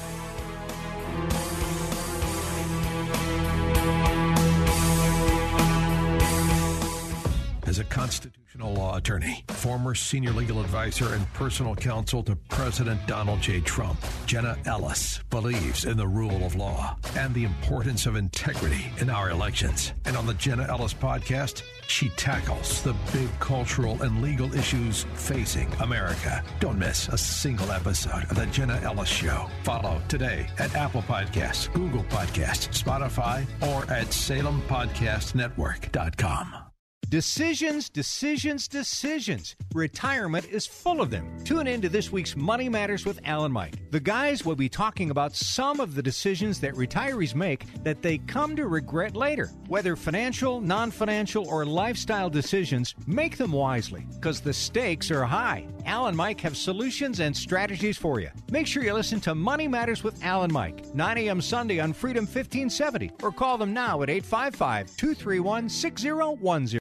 [7.66, 13.40] As a a law attorney, former senior legal advisor, and personal counsel to President Donald
[13.40, 13.60] J.
[13.60, 13.98] Trump.
[14.26, 19.30] Jenna Ellis believes in the rule of law and the importance of integrity in our
[19.30, 19.92] elections.
[20.04, 25.72] And on the Jenna Ellis podcast, she tackles the big cultural and legal issues facing
[25.80, 26.42] America.
[26.60, 29.48] Don't miss a single episode of The Jenna Ellis Show.
[29.62, 36.65] Follow today at Apple Podcasts, Google Podcasts, Spotify, or at SalemPodcastNetwork.com.
[37.08, 39.54] Decisions, decisions, decisions.
[39.72, 41.38] Retirement is full of them.
[41.44, 43.92] Tune in to this week's Money Matters with Alan Mike.
[43.92, 48.18] The guys will be talking about some of the decisions that retirees make that they
[48.18, 49.52] come to regret later.
[49.68, 55.68] Whether financial, non financial, or lifestyle decisions, make them wisely because the stakes are high.
[55.84, 58.30] Alan Mike have solutions and strategies for you.
[58.50, 61.40] Make sure you listen to Money Matters with Alan Mike, 9 a.m.
[61.40, 66.80] Sunday on Freedom 1570, or call them now at 855 231 6010.